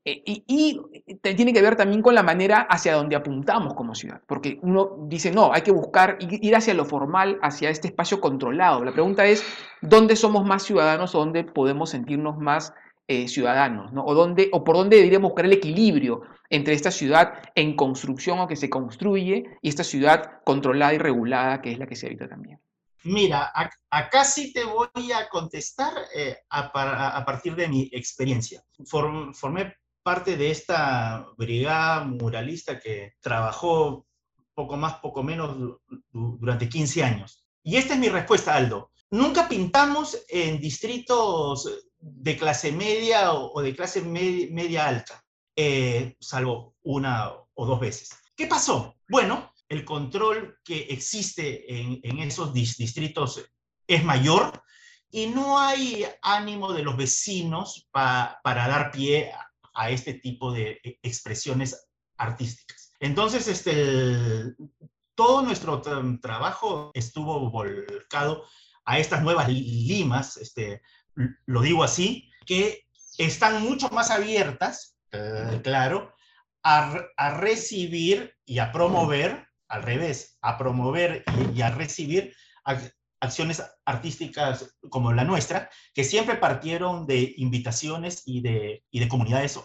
Eh, 0.07 0.23
y, 0.27 0.81
tiene 1.23 1.55
que 1.55 1.63
ver 1.63 1.77
también 1.77 2.03
con 2.03 2.15
la 2.15 2.23
manera 2.23 2.67
hacia 2.69 2.95
donde 2.95 3.17
apuntamos 3.17 3.73
como 3.73 3.95
ciudad, 3.95 4.21
porque 4.27 4.59
uno 4.61 4.97
dice, 5.09 5.33
no, 5.33 5.53
hay 5.53 5.63
que 5.63 5.71
buscar 5.71 6.19
ir 6.21 6.55
hacia 6.55 6.75
lo 6.75 6.85
formal, 6.85 7.39
hacia 7.43 7.71
este 7.71 7.89
espacio 7.89 8.21
controlado. 8.21 8.85
La 8.85 8.93
pregunta 8.93 9.25
es, 9.25 9.43
¿dónde 9.81 10.17
somos 10.17 10.45
más 10.45 10.63
ciudadanos 10.63 11.13
dónde 11.13 11.45
podemos 11.45 11.91
sentirnos 11.91 12.37
más 12.37 12.75
eh, 13.09 13.29
ciudadanos? 13.29 13.93
O, 13.97 14.15
dónde, 14.15 14.51
¿O 14.53 14.63
por 14.63 14.77
dónde 14.77 14.97
deberíamos 14.97 15.31
buscar 15.31 15.47
el 15.47 15.55
equilibrio 15.55 16.23
entre 16.51 16.75
esta 16.75 16.91
ciudad 16.91 17.35
en 17.55 17.75
construcción 17.75 18.39
o 18.41 18.47
que 18.47 18.57
se 18.57 18.69
construye 18.69 19.45
y 19.63 19.69
esta 19.71 19.85
ciudad 19.85 20.43
controlada 20.45 20.93
y 20.93 20.99
regulada 20.99 21.63
que 21.63 21.73
es 21.73 21.79
la 21.79 21.87
que 21.87 21.97
se 21.97 22.07
habita 22.07 22.29
también? 22.29 22.61
Mira, 23.05 23.53
acá 23.91 24.25
sí 24.25 24.53
te 24.53 24.65
voy 24.65 25.13
a 25.13 25.29
contestar 25.29 25.93
eh, 26.15 26.37
a, 26.51 27.25
partir 27.25 27.55
de 27.55 27.69
mi 27.69 27.89
experiencia. 27.93 28.63
formé 28.85 29.75
parte 30.05 30.37
de 30.37 30.51
esta 30.51 31.27
brigada 31.37 32.05
muralista 32.05 32.79
que 32.79 33.15
trabajó 33.21 34.07
poco 34.55 34.77
más, 34.77 34.97
poco 34.97 35.23
menos 35.23 35.81
durante 36.13 36.69
15 36.69 37.03
años. 37.03 37.45
Y 37.63 37.77
esta 37.77 37.95
es 37.95 38.01
mi 38.01 38.11
respuesta, 38.11 38.55
Aldo. 38.55 38.93
Nunca 39.11 39.49
pintamos 39.49 40.25
en 40.29 40.61
distritos 40.61 41.89
de 41.99 42.37
clase 42.37 42.71
media 42.71 43.33
o 43.33 43.63
de 43.63 43.75
clase 43.75 44.03
media 44.03 44.87
alta, 44.87 45.25
eh, 45.57 46.15
salvo 46.21 46.75
una 46.83 47.33
o 47.55 47.67
dos 47.67 47.81
veces. 47.81 48.11
¿Qué 48.37 48.47
pasó? 48.47 48.97
Bueno, 49.09 49.53
el 49.69 49.85
control 49.87 50.59
que 50.63 50.83
existe 50.91 51.81
en, 51.81 52.19
esos 52.19 52.53
distritos 52.53 53.43
es 53.87 54.05
mayor 54.05 54.63
y 55.11 55.29
no 55.29 55.59
hay 55.59 56.05
ánimo 56.21 56.73
de 56.75 56.83
los 56.83 56.97
vecinos 56.97 57.89
para 57.91 58.39
dar 58.45 58.91
pie 58.91 59.33
a 59.75 59.91
este 59.91 60.15
tipo 60.15 60.53
de 60.53 60.81
expresiones 61.03 61.89
artísticas. 62.17 62.93
Entonces, 63.01 63.49
este, 63.49 64.55
todo 65.15 65.43
nuestro 65.43 65.83
trabajo 66.21 66.91
estuvo 66.95 67.51
volcado 67.51 68.45
a 68.85 68.99
estas 68.99 69.23
nuevas 69.23 69.49
limas, 69.49 70.37
este, 70.37 70.83
lo 71.47 71.63
digo 71.63 71.85
así, 71.85 72.31
que 72.47 72.85
están 73.19 73.63
mucho 73.63 73.89
más 73.91 74.11
abiertas, 74.11 74.97
eh, 75.13 75.61
claro, 75.63 76.15
a, 76.63 77.39
recibir 77.39 78.35
y 78.45 78.59
a 78.59 78.73
promover, 78.73 79.47
al 79.69 79.83
revés, 79.83 80.39
a 80.41 80.57
promover 80.59 81.25
y, 81.55 81.63
a 81.63 81.71
recibir 81.71 82.35
acciones 83.25 83.63
artísticas 83.85 84.77
como 84.91 85.13
la 85.13 85.25
nuestra, 85.25 85.71
que 85.93 86.05
siempre 86.05 86.37
partieron 86.37 87.07
de 87.07 87.35
invitaciones 87.37 88.23
y 88.27 88.41
de, 88.41 88.85
y 88.91 89.01
de 89.01 89.09
comunidades 89.09 89.59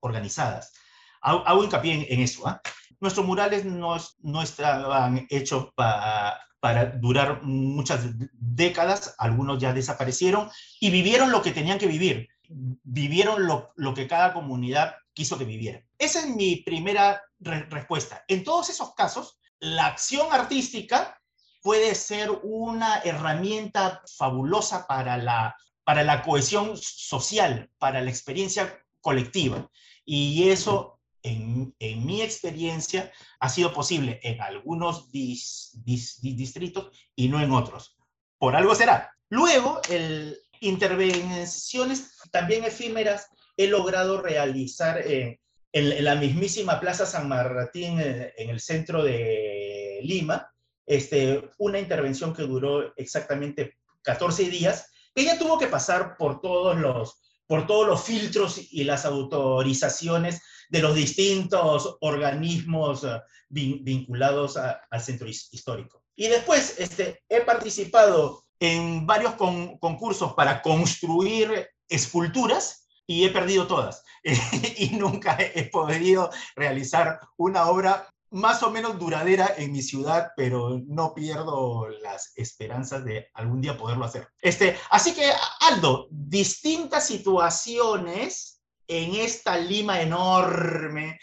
organizadas. 0.00 0.72
Hago, 1.20 1.64
hincapié 1.64 2.06
en, 2.12 2.20
eso. 2.20 2.46
¿ah? 2.46 2.60
Nuestros 3.00 3.26
murales 3.26 3.64
no, 3.64 3.96
no 4.20 4.42
estaban 4.42 5.26
hechos 5.28 5.68
para 5.74 6.38
para 6.66 6.86
durar 6.86 7.42
muchas 7.44 8.06
décadas, 8.32 9.14
algunos 9.18 9.60
ya 9.60 9.72
desaparecieron 9.72 10.50
y 10.80 10.90
vivieron 10.90 11.30
lo 11.30 11.40
que 11.40 11.52
tenían 11.52 11.78
que 11.78 11.86
vivir, 11.86 12.28
vivieron 12.48 13.46
lo, 13.46 13.72
lo 13.76 13.94
que 13.94 14.08
cada 14.08 14.32
comunidad 14.32 14.96
quiso 15.12 15.38
que 15.38 15.44
viviera. 15.44 15.82
Esa 15.96 16.20
es 16.20 16.26
mi 16.26 16.56
primera 16.56 17.22
respuesta. 17.38 18.24
En 18.26 18.42
todos 18.42 18.68
esos 18.70 18.94
casos, 18.94 19.38
la 19.60 19.86
acción 19.86 20.26
artística 20.32 21.20
puede 21.66 21.96
ser 21.96 22.30
una 22.44 22.98
herramienta 22.98 24.00
fabulosa 24.16 24.86
para 24.86 25.16
la, 25.16 25.56
para 25.82 26.04
la 26.04 26.22
cohesión 26.22 26.76
social, 26.76 27.68
para 27.78 28.00
la 28.00 28.08
experiencia 28.08 28.80
colectiva. 29.00 29.68
Y 30.04 30.48
eso, 30.50 31.00
en, 31.24 31.74
en 31.80 32.06
mi 32.06 32.22
experiencia, 32.22 33.10
ha 33.40 33.48
sido 33.48 33.72
posible 33.72 34.20
en 34.22 34.40
algunos 34.40 35.10
distritos 35.10 36.96
y 37.16 37.26
no 37.26 37.40
en 37.40 37.50
otros. 37.50 37.96
Por 38.38 38.54
algo 38.54 38.76
será. 38.76 39.12
Luego, 39.28 39.80
el, 39.90 40.38
intervenciones 40.60 42.12
también 42.30 42.62
efímeras 42.62 43.26
he 43.56 43.66
logrado 43.66 44.22
realizar 44.22 45.02
en, 45.04 45.40
la 45.72 46.14
mismísima 46.14 46.78
Plaza 46.78 47.06
San 47.06 47.28
Martín, 47.28 48.00
eh, 48.00 48.32
en, 48.36 48.50
el 48.50 48.60
centro 48.60 49.02
de 49.02 49.98
Lima, 50.04 50.48
este, 50.86 51.50
una 51.58 51.78
intervención 51.78 52.32
que 52.32 52.42
duró 52.42 52.94
exactamente 52.96 53.76
14 54.02 54.44
días. 54.48 54.90
Ella 55.14 55.38
tuvo 55.38 55.58
que 55.58 55.66
pasar 55.66 56.16
por 56.16 56.40
todos 56.40 56.76
los, 56.76 57.20
por 57.46 57.66
todos 57.66 57.86
los 57.86 58.02
filtros 58.02 58.60
y 58.70 58.84
las 58.84 59.04
autorizaciones 59.04 60.40
de 60.68 60.80
los 60.80 60.94
distintos 60.94 61.96
organismos 62.00 63.04
eh, 63.04 63.20
vinculados 63.48 64.56
al 64.56 65.00
centro 65.00 65.28
histórico. 65.28 66.02
Y 66.14 66.28
después 66.28 66.76
este, 66.78 67.22
he 67.28 67.42
participado 67.42 68.44
en 68.58 69.06
varios 69.06 69.34
concursos 69.34 70.32
para 70.34 70.62
construir 70.62 71.68
esculturas 71.88 72.86
y 73.06 73.24
he 73.24 73.30
perdido 73.30 73.66
todas. 73.66 74.02
y 74.76 74.90
nunca 74.90 75.36
he 75.38 75.68
podido 75.70 76.30
realizar 76.56 77.20
una 77.36 77.68
obra 77.68 78.08
más 78.36 78.62
o 78.62 78.70
menos 78.70 78.98
duradera 78.98 79.54
en 79.56 79.72
mi 79.72 79.80
ciudad, 79.82 80.28
pero 80.36 80.82
no 80.86 81.14
pierdo 81.14 81.88
las 81.88 82.32
esperanzas 82.36 83.02
de 83.04 83.28
algún 83.32 83.62
día 83.62 83.78
poderlo 83.78 84.04
hacer. 84.04 84.28
Este, 84.42 84.76
así 84.90 85.14
que, 85.14 85.32
Aldo, 85.60 86.06
distintas 86.10 87.06
situaciones 87.06 88.60
en 88.86 89.14
esta 89.14 89.56
Lima 89.56 90.02
enorme, 90.02 91.18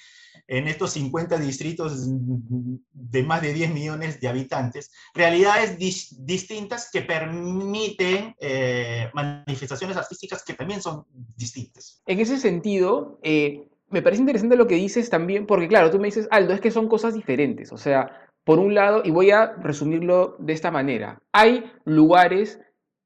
en 0.47 0.67
estos 0.67 0.93
50 0.93 1.37
distritos 1.37 2.07
de 2.07 3.23
más 3.23 3.41
de 3.43 3.53
10 3.53 3.73
millones 3.73 4.19
de 4.19 4.27
habitantes, 4.27 4.91
realidades 5.13 5.77
distintas 5.77 6.89
que 6.91 7.03
permiten 7.03 8.35
eh, 8.39 9.09
manifestaciones 9.13 9.97
artísticas 9.97 10.43
que 10.43 10.55
también 10.55 10.81
son 10.81 11.05
distintas. 11.37 12.01
En 12.07 12.19
ese 12.19 12.39
sentido, 12.39 13.19
eh, 13.21 13.69
me 13.93 14.01
parece 14.01 14.21
interesante 14.21 14.57
lo 14.57 14.67
que 14.67 14.75
dices 14.75 15.09
también, 15.09 15.45
porque 15.45 15.69
claro, 15.69 15.89
tú 15.89 15.99
me 15.99 16.07
dices, 16.07 16.27
Aldo, 16.31 16.53
es 16.53 16.59
que 16.59 16.71
son 16.71 16.89
cosas 16.89 17.13
diferentes, 17.13 17.71
o 17.71 17.77
sea, 17.77 18.27
por 18.43 18.59
un 18.59 18.73
lado, 18.75 19.01
y 19.05 19.11
voy 19.11 19.31
a 19.31 19.53
resumirlo 19.53 20.35
de 20.39 20.51
esta 20.51 20.71
manera, 20.71 21.21
hay 21.31 21.71
lugares 21.85 22.59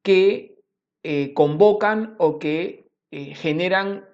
que 0.04 0.56
eh, 1.04 1.34
convocan 1.34 2.16
o 2.18 2.40
que 2.40 2.88
generan 3.12 4.06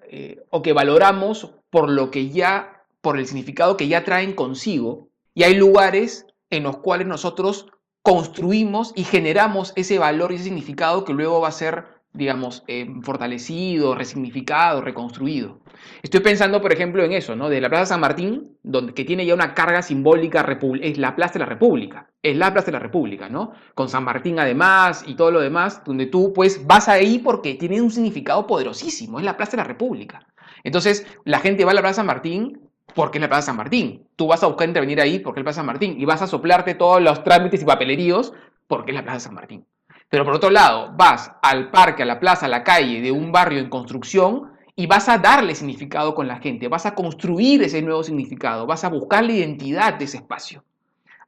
o 0.50 0.62
que 0.62 0.72
valoramos 0.72 1.56
por 1.70 1.90
lo 1.90 2.12
que 2.12 2.28
ya 2.28 2.84
por 3.00 3.18
el 3.18 3.26
significado 3.26 3.76
que 3.76 3.88
ya 3.88 4.04
traen 4.04 4.34
consigo, 4.34 5.08
y 5.34 5.42
hay 5.42 5.54
lugares 5.54 6.26
en 6.50 6.62
los 6.62 6.78
cuales 6.78 7.06
nosotros 7.06 7.66
construimos 8.02 8.92
y 8.94 9.04
generamos 9.04 9.72
ese 9.76 9.98
valor 9.98 10.30
y 10.30 10.34
ese 10.36 10.44
significado 10.44 11.04
que 11.04 11.14
luego 11.14 11.40
va 11.40 11.48
a 11.48 11.52
ser, 11.52 11.84
digamos, 12.14 12.62
eh, 12.68 12.88
fortalecido, 13.02 13.94
resignificado, 13.94 14.80
reconstruido. 14.80 15.60
Estoy 16.02 16.20
pensando, 16.20 16.62
por 16.62 16.72
ejemplo, 16.72 17.02
en 17.02 17.12
eso, 17.12 17.34
¿no? 17.34 17.48
De 17.48 17.60
la 17.60 17.68
Plaza 17.68 17.86
San 17.86 18.00
Martín, 18.00 18.56
donde, 18.62 18.94
que 18.94 19.04
tiene 19.04 19.26
ya 19.26 19.34
una 19.34 19.52
carga 19.52 19.82
simbólica, 19.82 20.46
es 20.80 20.96
la 20.96 21.16
Plaza 21.16 21.34
de 21.34 21.38
la 21.40 21.46
República, 21.46 22.10
es 22.22 22.36
la 22.36 22.52
Plaza 22.52 22.66
de 22.66 22.72
la 22.72 22.78
República, 22.78 23.28
¿no? 23.28 23.52
Con 23.74 23.88
San 23.88 24.04
Martín 24.04 24.38
además 24.38 25.04
y 25.06 25.16
todo 25.16 25.32
lo 25.32 25.40
demás, 25.40 25.82
donde 25.84 26.06
tú 26.06 26.32
pues 26.32 26.64
vas 26.66 26.88
ahí 26.88 27.18
porque 27.18 27.54
tiene 27.54 27.82
un 27.82 27.90
significado 27.90 28.46
poderosísimo, 28.46 29.18
es 29.18 29.24
la 29.24 29.36
Plaza 29.36 29.52
de 29.52 29.58
la 29.58 29.64
República. 29.64 30.26
Entonces, 30.62 31.04
la 31.24 31.40
gente 31.40 31.64
va 31.64 31.72
a 31.72 31.74
la 31.74 31.80
Plaza 31.80 31.96
San 31.96 32.06
Martín 32.06 32.60
porque 32.94 33.18
es 33.18 33.22
la 33.22 33.28
Plaza 33.28 33.46
San 33.46 33.56
Martín. 33.56 34.06
Tú 34.14 34.28
vas 34.28 34.42
a 34.44 34.46
buscar 34.46 34.68
intervenir 34.68 35.00
ahí 35.00 35.18
porque 35.18 35.40
es 35.40 35.42
la 35.42 35.46
Plaza 35.46 35.58
San 35.58 35.66
Martín 35.66 35.96
y 35.98 36.04
vas 36.04 36.22
a 36.22 36.28
soplarte 36.28 36.74
todos 36.74 37.02
los 37.02 37.24
trámites 37.24 37.60
y 37.62 37.64
papeleríos 37.64 38.32
porque 38.68 38.92
es 38.92 38.94
la 38.94 39.02
Plaza 39.02 39.20
San 39.20 39.34
Martín. 39.34 39.66
Pero 40.08 40.24
por 40.24 40.34
otro 40.34 40.50
lado, 40.50 40.92
vas 40.96 41.32
al 41.42 41.70
parque, 41.70 42.02
a 42.02 42.06
la 42.06 42.20
plaza, 42.20 42.46
a 42.46 42.48
la 42.48 42.62
calle 42.62 43.00
de 43.00 43.10
un 43.10 43.32
barrio 43.32 43.58
en 43.58 43.68
construcción 43.68 44.52
y 44.76 44.86
vas 44.86 45.08
a 45.08 45.18
darle 45.18 45.54
significado 45.54 46.14
con 46.14 46.26
la 46.26 46.40
gente, 46.40 46.68
vas 46.68 46.86
a 46.86 46.94
construir 46.94 47.62
ese 47.62 47.80
nuevo 47.82 48.02
significado, 48.02 48.66
vas 48.66 48.84
a 48.84 48.88
buscar 48.88 49.24
la 49.24 49.32
identidad 49.32 49.94
de 49.94 50.04
ese 50.04 50.18
espacio. 50.18 50.64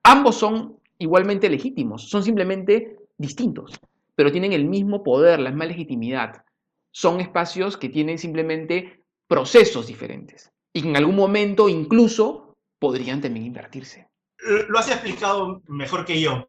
Ambos 0.03 0.37
son 0.37 0.77
igualmente 0.99 1.49
legítimos, 1.49 2.09
son 2.09 2.23
simplemente 2.23 2.97
distintos, 3.19 3.81
pero 4.15 4.33
tienen 4.33 4.53
el 4.53 4.65
mismo 4.65 5.03
poder, 5.03 5.41
la 5.41 5.51
misma 5.51 5.67
legitimidad. 5.67 6.45
Son 6.91 7.21
espacios 7.21 7.77
que 7.77 7.89
tienen 7.89 8.19
simplemente 8.19 9.03
procesos 9.29 9.87
diferentes 9.87 10.51
y 10.73 10.87
en 10.87 10.97
algún 10.97 11.17
momento 11.17 11.69
incluso 11.69 12.55
podrían 12.79 13.21
también 13.21 13.47
invertirse. 13.47 14.09
Lo 14.69 14.79
has 14.79 14.89
explicado 14.91 15.63
mejor 15.67 16.05
que 16.05 16.21
yo. 16.21 16.49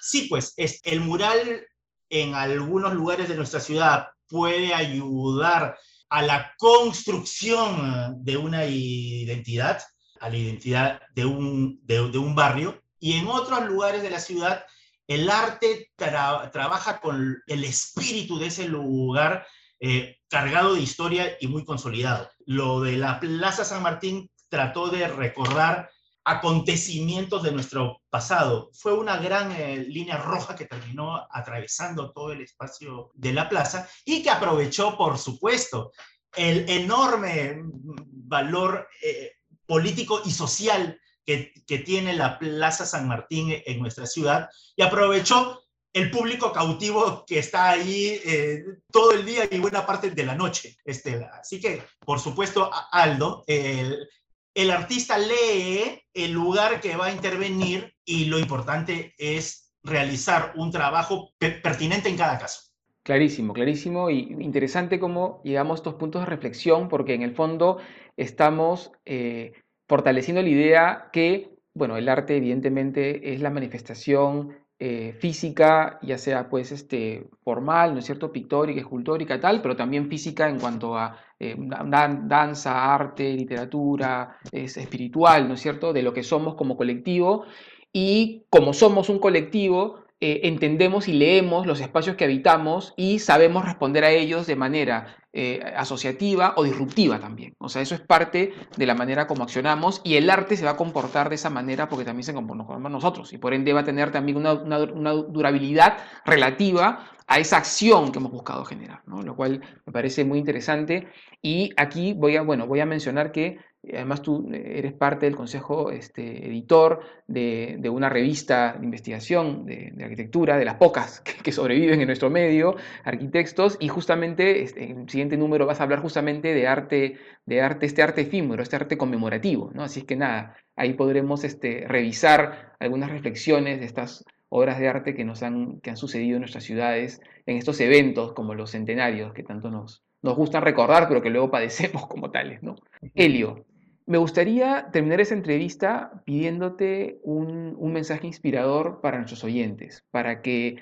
Sí, 0.00 0.26
pues 0.28 0.54
es, 0.56 0.80
el 0.84 1.00
mural 1.00 1.66
en 2.10 2.34
algunos 2.34 2.94
lugares 2.94 3.28
de 3.28 3.34
nuestra 3.34 3.60
ciudad 3.60 4.08
puede 4.28 4.74
ayudar 4.74 5.78
a 6.08 6.22
la 6.22 6.52
construcción 6.58 8.24
de 8.24 8.36
una 8.36 8.66
identidad, 8.66 9.82
a 10.20 10.28
la 10.28 10.36
identidad 10.36 11.00
de 11.14 11.26
un, 11.26 11.80
de, 11.82 12.18
un 12.18 12.34
barrio, 12.34 12.82
y 13.00 13.14
en 13.14 13.26
otros 13.26 13.66
lugares 13.66 14.02
de 14.02 14.10
la 14.10 14.20
ciudad 14.20 14.64
el 15.08 15.30
arte 15.30 15.92
trabaja 15.96 17.00
con 17.00 17.42
el 17.46 17.64
espíritu 17.64 18.38
de 18.38 18.46
ese 18.46 18.66
lugar 18.68 19.46
eh, 19.78 20.18
cargado 20.28 20.74
de 20.74 20.80
historia 20.80 21.36
y 21.40 21.46
muy 21.46 21.64
consolidado. 21.64 22.28
Lo 22.46 22.80
de 22.80 22.96
la 22.96 23.20
Plaza 23.20 23.64
San 23.64 23.82
Martín 23.82 24.30
trató 24.48 24.88
de 24.88 25.06
recordar 25.06 25.90
acontecimientos 26.26 27.44
de 27.44 27.52
nuestro 27.52 28.02
pasado. 28.10 28.70
Fue 28.74 28.92
una 28.92 29.16
gran 29.18 29.52
eh, 29.52 29.78
línea 29.78 30.16
roja 30.16 30.56
que 30.56 30.66
terminó 30.66 31.24
atravesando 31.30 32.10
todo 32.10 32.32
el 32.32 32.40
espacio 32.40 33.12
de 33.14 33.32
la 33.32 33.48
plaza 33.48 33.88
y 34.04 34.24
que 34.24 34.30
aprovechó, 34.30 34.96
por 34.96 35.18
supuesto, 35.18 35.92
el 36.34 36.68
enorme 36.68 37.62
valor 37.62 38.88
eh, 39.02 39.34
político 39.66 40.20
y 40.24 40.32
social 40.32 41.00
que, 41.24 41.52
que, 41.64 41.78
tiene 41.78 42.12
la 42.12 42.40
Plaza 42.40 42.84
San 42.84 43.06
Martín 43.06 43.62
en 43.64 43.78
nuestra 43.78 44.06
ciudad 44.06 44.48
y 44.74 44.82
aprovechó 44.82 45.62
el 45.92 46.10
público 46.10 46.52
cautivo 46.52 47.24
que 47.24 47.38
está 47.38 47.70
ahí 47.70 48.20
eh, 48.24 48.64
todo 48.92 49.12
el 49.12 49.24
día 49.24 49.48
y 49.50 49.58
buena 49.58 49.86
parte 49.86 50.10
de 50.10 50.26
la 50.26 50.34
noche. 50.34 50.76
Este, 50.84 51.24
así 51.40 51.60
que, 51.60 51.84
por 52.00 52.18
supuesto, 52.18 52.68
Aldo, 52.90 53.44
el, 53.46 54.08
el 54.56 54.70
artista 54.70 55.18
lee 55.18 56.00
el 56.14 56.32
lugar 56.32 56.80
que 56.80 56.96
va 56.96 57.06
a 57.06 57.12
intervenir 57.12 57.92
y 58.06 58.24
lo 58.24 58.38
importante 58.38 59.12
es 59.18 59.70
realizar 59.82 60.54
un 60.56 60.70
trabajo 60.70 61.34
pertinente 61.38 62.08
en 62.08 62.16
cada 62.16 62.38
caso. 62.38 62.62
Clarísimo, 63.02 63.52
clarísimo 63.52 64.08
y 64.08 64.34
interesante 64.40 64.98
cómo 64.98 65.42
llegamos 65.44 65.74
a 65.74 65.80
estos 65.80 65.94
puntos 65.96 66.22
de 66.22 66.26
reflexión 66.26 66.88
porque 66.88 67.12
en 67.12 67.20
el 67.20 67.34
fondo 67.34 67.76
estamos 68.16 68.92
eh, 69.04 69.52
fortaleciendo 69.86 70.40
la 70.40 70.48
idea 70.48 71.10
que, 71.12 71.50
bueno, 71.74 71.98
el 71.98 72.08
arte 72.08 72.38
evidentemente 72.38 73.34
es 73.34 73.42
la 73.42 73.50
manifestación 73.50 74.56
eh, 74.78 75.16
física, 75.18 75.98
ya 76.02 76.18
sea 76.18 76.48
pues 76.50 76.70
este, 76.70 77.28
formal, 77.42 77.94
¿no 77.94 78.00
es 78.00 78.04
cierto?, 78.04 78.30
pictórica, 78.30 78.80
escultórica, 78.80 79.40
tal, 79.40 79.62
pero 79.62 79.74
también 79.74 80.08
física 80.08 80.48
en 80.48 80.58
cuanto 80.58 80.98
a 80.98 81.18
eh, 81.40 81.56
danza, 81.58 82.94
arte, 82.94 83.32
literatura, 83.32 84.36
es 84.52 84.76
espiritual, 84.76 85.48
¿no 85.48 85.54
es 85.54 85.60
cierto?, 85.60 85.92
de 85.92 86.02
lo 86.02 86.12
que 86.12 86.22
somos 86.22 86.56
como 86.56 86.76
colectivo. 86.76 87.44
Y 87.92 88.44
como 88.50 88.74
somos 88.74 89.08
un 89.08 89.18
colectivo, 89.18 90.04
eh, 90.20 90.40
entendemos 90.44 91.08
y 91.08 91.12
leemos 91.12 91.66
los 91.66 91.80
espacios 91.80 92.16
que 92.16 92.24
habitamos 92.24 92.94
y 92.96 93.18
sabemos 93.18 93.64
responder 93.64 94.04
a 94.04 94.10
ellos 94.10 94.46
de 94.46 94.56
manera 94.56 95.16
eh, 95.38 95.60
asociativa 95.76 96.54
o 96.56 96.64
disruptiva 96.64 97.20
también. 97.20 97.54
O 97.58 97.68
sea, 97.68 97.82
eso 97.82 97.94
es 97.94 98.00
parte 98.00 98.54
de 98.74 98.86
la 98.86 98.94
manera 98.94 99.26
como 99.26 99.42
accionamos 99.42 100.00
y 100.02 100.14
el 100.14 100.30
arte 100.30 100.56
se 100.56 100.64
va 100.64 100.70
a 100.70 100.76
comportar 100.78 101.28
de 101.28 101.34
esa 101.34 101.50
manera 101.50 101.90
porque 101.90 102.06
también 102.06 102.24
se 102.24 102.32
comportamos 102.32 102.90
nosotros 102.90 103.34
y 103.34 103.36
por 103.36 103.52
ende 103.52 103.74
va 103.74 103.80
a 103.80 103.84
tener 103.84 104.10
también 104.10 104.38
una, 104.38 104.54
durabilidad 104.54 105.98
relativa 106.24 107.10
a 107.26 107.38
esa 107.38 107.58
acción 107.58 108.12
que 108.12 108.18
hemos 108.18 108.32
buscado 108.32 108.64
generar, 108.64 109.02
lo 109.04 109.36
cual 109.36 109.60
me 109.84 109.92
parece 109.92 110.24
muy 110.24 110.38
interesante. 110.38 111.06
Y 111.42 111.70
aquí 111.76 112.14
voy 112.14 112.36
a, 112.36 112.42
bueno, 112.42 112.66
voy 112.66 112.80
a 112.80 112.86
mencionar 112.86 113.30
que 113.30 113.58
además 113.94 114.22
tú 114.22 114.48
eres 114.52 114.92
parte 114.92 115.26
del 115.26 115.36
consejo 115.36 115.90
este, 115.90 116.46
editor 116.46 117.00
de, 117.26 117.80
una 117.90 118.08
revista 118.08 118.76
de 118.78 118.84
investigación 118.84 119.66
de, 119.66 119.92
arquitectura, 120.02 120.56
de 120.56 120.64
las 120.64 120.76
pocas 120.76 121.20
que, 121.20 121.52
sobreviven 121.52 122.00
en 122.00 122.06
nuestro 122.06 122.30
medio, 122.30 122.76
Arquitectos, 123.04 123.76
y 123.80 123.88
justamente 123.88 124.62
este, 124.62 124.90
en 124.90 125.00
el 125.02 125.08
siguiente 125.08 125.36
número 125.36 125.66
vas 125.66 125.80
a 125.80 125.84
hablar 125.84 126.00
justamente 126.00 126.54
de 126.54 126.66
arte, 126.66 127.18
de 127.44 127.60
arte, 127.60 127.86
este 127.86 128.02
arte 128.02 128.22
efímero, 128.22 128.62
este 128.62 128.76
arte 128.76 128.98
conmemorativo, 128.98 129.70
¿no? 129.74 129.82
Así 129.82 130.00
es 130.00 130.06
que 130.06 130.16
nada, 130.16 130.56
ahí 130.74 130.94
podremos 130.94 131.44
este, 131.44 131.84
revisar 131.88 132.74
algunas 132.78 133.10
reflexiones 133.10 133.80
de 133.80 133.86
estas 133.86 134.24
obras 134.48 134.78
de 134.78 134.88
arte 134.88 135.14
que 135.14 135.24
nos 135.24 135.42
han, 135.42 135.80
que 135.80 135.90
han 135.90 135.96
sucedido 135.96 136.36
en 136.36 136.42
nuestras 136.42 136.64
ciudades, 136.64 137.20
en 137.46 137.56
estos 137.56 137.80
eventos 137.80 138.32
como 138.32 138.54
los 138.54 138.70
centenarios 138.70 139.32
que 139.32 139.42
tanto 139.42 139.70
nos, 139.70 140.02
nos 140.22 140.36
gustan 140.36 140.62
recordar, 140.62 141.08
pero 141.08 141.22
que 141.22 141.30
luego 141.30 141.50
padecemos 141.50 142.06
como 142.06 142.30
tales, 142.30 142.62
¿no? 142.62 142.76
Helio, 143.14 143.64
me 144.06 144.18
gustaría 144.18 144.88
terminar 144.92 145.20
esa 145.20 145.34
entrevista 145.34 146.22
pidiéndote 146.24 147.18
un, 147.24 147.76
mensaje 147.92 148.26
inspirador 148.26 149.00
para 149.00 149.18
nuestros 149.18 149.42
oyentes, 149.42 150.04
para 150.10 150.42
que 150.42 150.76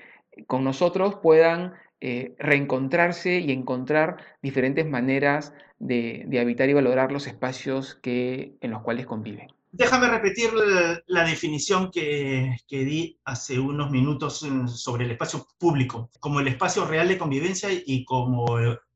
con 0.47 0.63
nosotros 0.63 1.17
puedan 1.23 1.73
eh, 2.01 2.35
reencontrarse 2.39 3.39
y 3.39 3.51
encontrar 3.53 4.19
diferentes 4.43 4.87
maneras 4.87 5.55
de, 5.79 6.27
habitar 6.41 6.69
y 6.69 6.75
valorar 6.75 7.13
los 7.13 7.27
espacios 7.27 7.95
que, 7.95 8.57
en 8.61 8.71
los 8.71 8.83
cuales 8.83 9.07
conviven. 9.07 9.49
Déjame 9.73 10.09
repetir 10.09 10.51
la, 11.07 11.25
definición 11.25 11.91
que, 11.91 12.57
que, 12.69 12.85
di 12.85 13.19
hace 13.25 13.59
unos 13.59 13.91
minutos 13.91 14.47
sobre 14.67 15.05
el 15.05 15.13
espacio 15.13 15.47
público, 15.59 16.11
como 16.21 16.41
el 16.41 16.49
espacio 16.49 16.85
real 16.85 17.09
de 17.09 17.19
convivencia 17.19 17.71
y 17.73 18.05
como, 18.05 18.47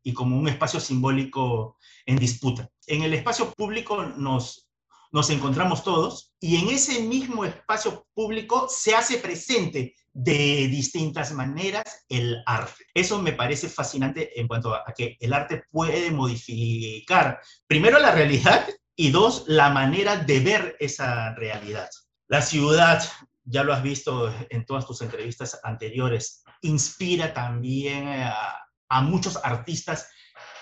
y 0.03 0.13
como 0.13 0.39
un 0.39 0.49
espacio 0.49 0.79
simbólico 0.79 1.78
en 2.09 2.17
disputa. 2.17 2.69
En 2.87 3.03
el 3.03 3.13
espacio 3.13 3.53
público 3.53 4.03
nos, 4.03 4.67
nos 5.13 5.29
encontramos 5.29 5.85
todos 5.85 6.33
y 6.41 6.57
en 6.57 6.71
ese 6.71 7.03
mismo 7.03 7.45
espacio 7.45 8.07
público 8.15 8.67
se 8.71 8.95
hace 8.95 9.19
presente 9.19 9.95
de 10.15 10.69
distintas 10.69 11.33
maneras 11.33 12.07
el 12.09 12.43
arte. 12.47 12.87
Eso 12.95 13.21
me 13.21 13.35
parece 13.35 13.69
fascinante 13.69 14.41
en 14.41 14.49
cuanto 14.49 14.75
a 14.75 14.85
que 14.97 15.19
el 15.21 15.35
arte 15.35 15.65
puede 15.71 16.11
modificar, 16.11 17.41
primero, 17.67 17.99
la 17.99 18.13
realidad 18.13 18.67
y 18.97 19.11
dos, 19.11 19.45
la 19.47 19.69
manera 19.69 20.17
de 20.17 20.41
ver 20.41 20.77
esa 20.81 21.35
realidad. 21.35 21.91
La 22.27 22.41
ciudad, 22.41 23.07
ya 23.45 23.63
lo 23.63 23.75
has 23.75 23.83
visto 23.83 24.35
en 24.49 24.65
todas 24.65 24.87
tus 24.87 25.03
entrevistas 25.03 25.61
anteriores, 25.63 26.43
inspira 26.63 27.35
también 27.35 28.09
a, 28.09 28.57
a 28.89 29.03
muchos 29.03 29.39
artistas 29.45 30.09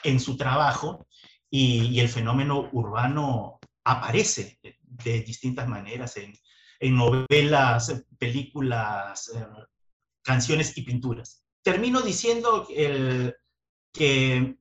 en 0.03 0.19
su 0.19 0.37
trabajo 0.37 1.07
y, 1.59 2.01
el 2.01 2.09
fenómeno 2.09 2.69
urbano 2.73 3.59
aparece 3.85 4.59
de 4.83 5.21
distintas 5.21 5.67
maneras 5.69 6.17
en, 6.17 6.35
novelas, 6.95 8.05
películas, 8.19 9.33
canciones 10.23 10.77
y 10.77 10.83
pinturas. 10.83 11.43
Termino 11.63 12.03
diciendo 12.03 12.69
que 13.93 14.57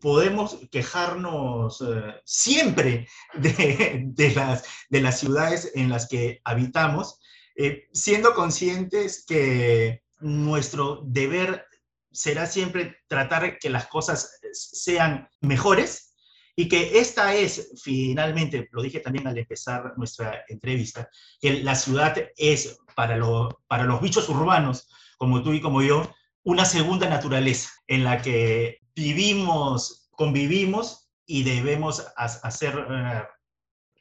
podemos 0.00 0.58
quejarnos 0.70 1.80
eh, 1.80 2.14
siempre 2.24 3.08
de, 3.34 4.32
las, 4.34 4.64
de 4.90 5.00
las 5.00 5.20
ciudades 5.20 5.72
en 5.74 5.88
las 5.88 6.08
que 6.08 6.40
habitamos, 6.44 7.20
eh, 7.56 7.88
siendo 7.92 8.34
conscientes 8.34 9.24
que 9.26 10.02
nuestro 10.20 11.02
deber 11.06 11.64
será 12.12 12.46
siempre 12.46 12.98
tratar 13.08 13.58
que 13.58 13.70
las 13.70 13.86
cosas 13.86 14.38
sean 14.52 15.28
mejores 15.40 16.14
y 16.54 16.68
que 16.68 16.98
esta 16.98 17.34
es 17.34 17.72
finalmente, 17.82 18.68
lo 18.72 18.82
dije 18.82 19.00
también 19.00 19.26
al 19.26 19.38
empezar 19.38 19.94
nuestra 19.96 20.44
entrevista, 20.48 21.08
que 21.40 21.62
la 21.62 21.74
ciudad 21.74 22.14
es 22.36 22.78
para, 22.94 23.18
para 23.66 23.84
los 23.84 24.00
bichos 24.00 24.28
urbanos, 24.28 24.88
como 25.16 25.42
tú 25.42 25.52
y 25.52 25.60
como 25.60 25.82
yo, 25.82 26.12
una 26.44 26.64
segunda 26.64 27.08
naturaleza 27.08 27.70
en 27.86 28.04
la 28.04 28.20
que 28.20 28.80
vivimos, 28.94 30.08
convivimos 30.10 31.10
y 31.24 31.44
debemos 31.44 32.04
hacer 32.16 32.86
eh, 32.90 33.22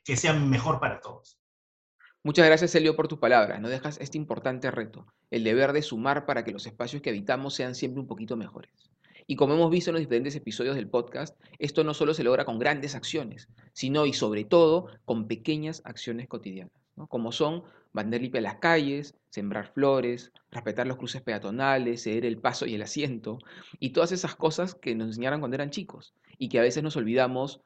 que 0.03 0.17
sea 0.17 0.33
mejor 0.33 0.79
para 0.79 0.99
todos. 0.99 1.40
Muchas 2.23 2.45
gracias, 2.45 2.75
Elio, 2.75 2.95
por 2.95 3.07
tus 3.07 3.17
palabras. 3.17 3.59
No 3.61 3.67
dejas 3.67 3.99
este 3.99 4.15
importante 4.15 4.69
reto, 4.69 5.07
el 5.31 5.43
deber 5.43 5.73
de 5.73 5.81
sumar 5.81 6.27
para 6.27 6.43
que 6.43 6.51
los 6.51 6.67
espacios 6.67 7.01
que 7.01 7.09
habitamos 7.09 7.55
sean 7.55 7.73
siempre 7.73 7.99
un 7.99 8.05
poquito 8.05 8.37
mejores. 8.37 8.91
Y 9.25 9.35
como 9.35 9.55
hemos 9.55 9.71
visto 9.71 9.89
en 9.89 9.95
los 9.95 10.01
diferentes 10.01 10.35
episodios 10.35 10.75
del 10.75 10.87
podcast, 10.87 11.35
esto 11.57 11.83
no 11.83 11.95
solo 11.95 12.13
se 12.13 12.23
logra 12.23 12.45
con 12.45 12.59
grandes 12.59 12.93
acciones, 12.93 13.47
sino 13.73 14.05
y 14.05 14.13
sobre 14.13 14.43
todo 14.43 14.85
con 15.03 15.27
pequeñas 15.27 15.81
acciones 15.83 16.27
cotidianas, 16.27 16.71
como 17.09 17.31
son 17.31 17.63
bandar 17.91 18.21
limpia 18.21 18.39
las 18.39 18.57
calles, 18.57 19.15
sembrar 19.31 19.73
flores, 19.73 20.31
respetar 20.51 20.85
los 20.85 20.97
cruces 20.97 21.23
peatonales, 21.23 22.03
ceder 22.03 22.25
el 22.25 22.37
paso 22.37 22.67
y 22.67 22.75
el 22.75 22.83
asiento, 22.83 23.39
y 23.79 23.93
todas 23.93 24.11
esas 24.11 24.35
cosas 24.35 24.75
que 24.75 24.93
nos 24.93 25.07
enseñaron 25.07 25.39
cuando 25.39 25.55
eran 25.55 25.71
chicos 25.71 26.13
y 26.37 26.49
que 26.49 26.59
a 26.59 26.63
veces 26.63 26.83
nos 26.83 26.97
olvidamos 26.97 27.61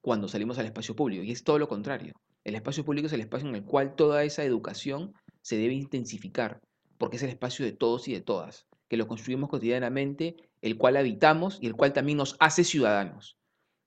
cuando 0.00 0.26
salimos 0.26 0.58
al 0.58 0.66
espacio 0.66 0.96
público, 0.96 1.22
y 1.22 1.30
es 1.30 1.44
todo 1.44 1.60
lo 1.60 1.68
contrario. 1.68 2.14
El 2.50 2.56
espacio 2.56 2.84
público 2.84 3.06
es 3.06 3.12
el 3.12 3.20
espacio 3.20 3.48
en 3.48 3.54
el 3.54 3.62
cual 3.62 3.94
toda 3.94 4.24
esa 4.24 4.42
educación 4.42 5.14
se 5.40 5.56
debe 5.56 5.72
intensificar, 5.72 6.60
porque 6.98 7.16
es 7.16 7.22
el 7.22 7.28
espacio 7.28 7.64
de 7.64 7.70
todos 7.70 8.08
y 8.08 8.12
de 8.12 8.22
todas, 8.22 8.66
que 8.88 8.96
lo 8.96 9.06
construimos 9.06 9.48
cotidianamente, 9.48 10.34
el 10.60 10.76
cual 10.76 10.96
habitamos 10.96 11.58
y 11.60 11.68
el 11.68 11.76
cual 11.76 11.92
también 11.92 12.18
nos 12.18 12.36
hace 12.40 12.64
ciudadanos. 12.64 13.36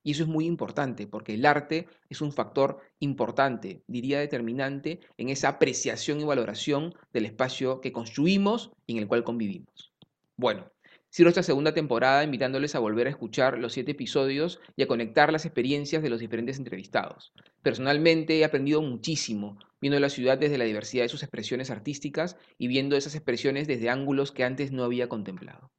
Y 0.01 0.11
eso 0.11 0.23
es 0.23 0.29
muy 0.29 0.45
importante, 0.45 1.07
porque 1.07 1.33
el 1.33 1.45
arte 1.45 1.87
es 2.07 2.21
un 2.21 2.31
factor 2.31 2.79
importante, 2.99 3.83
diría 3.85 4.21
determinante, 4.21 5.01
en 5.17 5.27
esa 5.27 5.49
apreciación 5.49 6.21
y 6.21 6.23
valoración 6.23 6.93
del 7.11 7.25
espacio 7.25 7.81
que 7.81 7.91
construimos 7.91 8.71
y 8.87 8.93
en 8.93 8.99
el 8.99 9.09
cual 9.09 9.25
convivimos. 9.25 9.91
Bueno, 10.37 10.71
Cierro 11.15 11.29
esta 11.29 11.43
segunda 11.43 11.75
temporada 11.75 12.23
invitándoles 12.23 12.73
a 12.73 12.79
volver 12.79 13.05
a 13.05 13.11
escuchar 13.11 13.59
los 13.59 13.73
siete 13.73 13.91
episodios 13.91 14.59
y 14.75 14.81
a 14.81 14.87
conectar 14.87 15.31
las 15.31 15.45
experiencias 15.45 16.01
de 16.01 16.09
los 16.09 16.19
diferentes 16.19 16.57
entrevistados. 16.57 17.33
Personalmente 17.61 18.39
he 18.39 18.43
aprendido 18.43 18.81
muchísimo 18.81 19.59
viendo 19.79 19.99
la 19.99 20.09
ciudad 20.09 20.39
desde 20.39 20.57
la 20.57 20.63
diversidad 20.63 21.03
de 21.03 21.09
sus 21.09 21.21
expresiones 21.21 21.69
artísticas 21.69 22.35
y 22.57 22.67
viendo 22.67 22.95
esas 22.95 23.13
expresiones 23.13 23.67
desde 23.67 23.91
ángulos 23.91 24.31
que 24.31 24.43
antes 24.43 24.71
no 24.71 24.83
había 24.83 25.07
contemplado. 25.07 25.69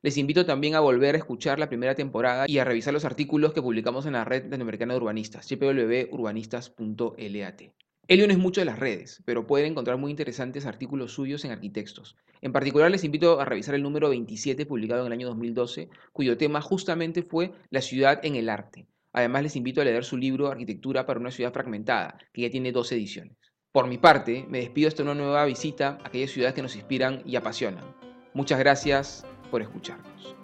Les 0.00 0.16
invito 0.16 0.46
también 0.46 0.74
a 0.74 0.80
volver 0.80 1.16
a 1.16 1.18
escuchar 1.18 1.58
la 1.58 1.68
primera 1.68 1.94
temporada 1.94 2.46
y 2.48 2.58
a 2.58 2.64
revisar 2.64 2.94
los 2.94 3.04
artículos 3.04 3.52
que 3.52 3.60
publicamos 3.60 4.06
en 4.06 4.14
la 4.14 4.24
red 4.24 4.44
latinoamericana 4.44 4.94
de 4.94 5.00
urbanistas, 5.00 5.46
www.urbanistas.lat. 5.50 7.62
Elio 8.08 8.26
no 8.26 8.32
es 8.32 8.38
mucho 8.38 8.62
de 8.62 8.64
las 8.64 8.78
redes, 8.78 9.22
pero 9.26 9.46
pueden 9.46 9.72
encontrar 9.72 9.98
muy 9.98 10.10
interesantes 10.10 10.64
artículos 10.64 11.12
suyos 11.12 11.44
en 11.44 11.50
Arquitectos. 11.50 12.16
En 12.40 12.54
particular 12.54 12.90
les 12.90 13.04
invito 13.04 13.38
a 13.38 13.44
revisar 13.44 13.74
el 13.74 13.82
número 13.82 14.08
27 14.08 14.64
publicado 14.64 15.02
en 15.02 15.08
el 15.08 15.12
año 15.12 15.26
2012, 15.26 15.90
cuyo 16.14 16.38
tema 16.38 16.62
justamente 16.62 17.22
fue 17.22 17.52
La 17.68 17.82
ciudad 17.82 18.18
en 18.24 18.36
el 18.36 18.48
arte. 18.48 18.86
Además 19.12 19.42
les 19.42 19.56
invito 19.56 19.82
a 19.82 19.84
leer 19.84 20.04
su 20.04 20.16
libro 20.16 20.48
Arquitectura 20.48 21.04
para 21.04 21.20
una 21.20 21.30
ciudad 21.30 21.52
fragmentada, 21.52 22.16
que 22.32 22.40
ya 22.40 22.50
tiene 22.50 22.72
dos 22.72 22.90
ediciones. 22.92 23.36
Por 23.72 23.86
mi 23.88 23.98
parte, 23.98 24.46
me 24.48 24.60
despido 24.60 24.88
hasta 24.88 25.02
una 25.02 25.14
nueva 25.14 25.44
visita 25.44 25.98
a 26.02 26.08
aquellas 26.08 26.30
ciudades 26.30 26.54
que 26.54 26.62
nos 26.62 26.76
inspiran 26.76 27.22
y 27.26 27.36
apasionan. 27.36 27.94
Muchas 28.32 28.58
gracias 28.58 29.26
por 29.50 29.60
escucharnos. 29.60 30.37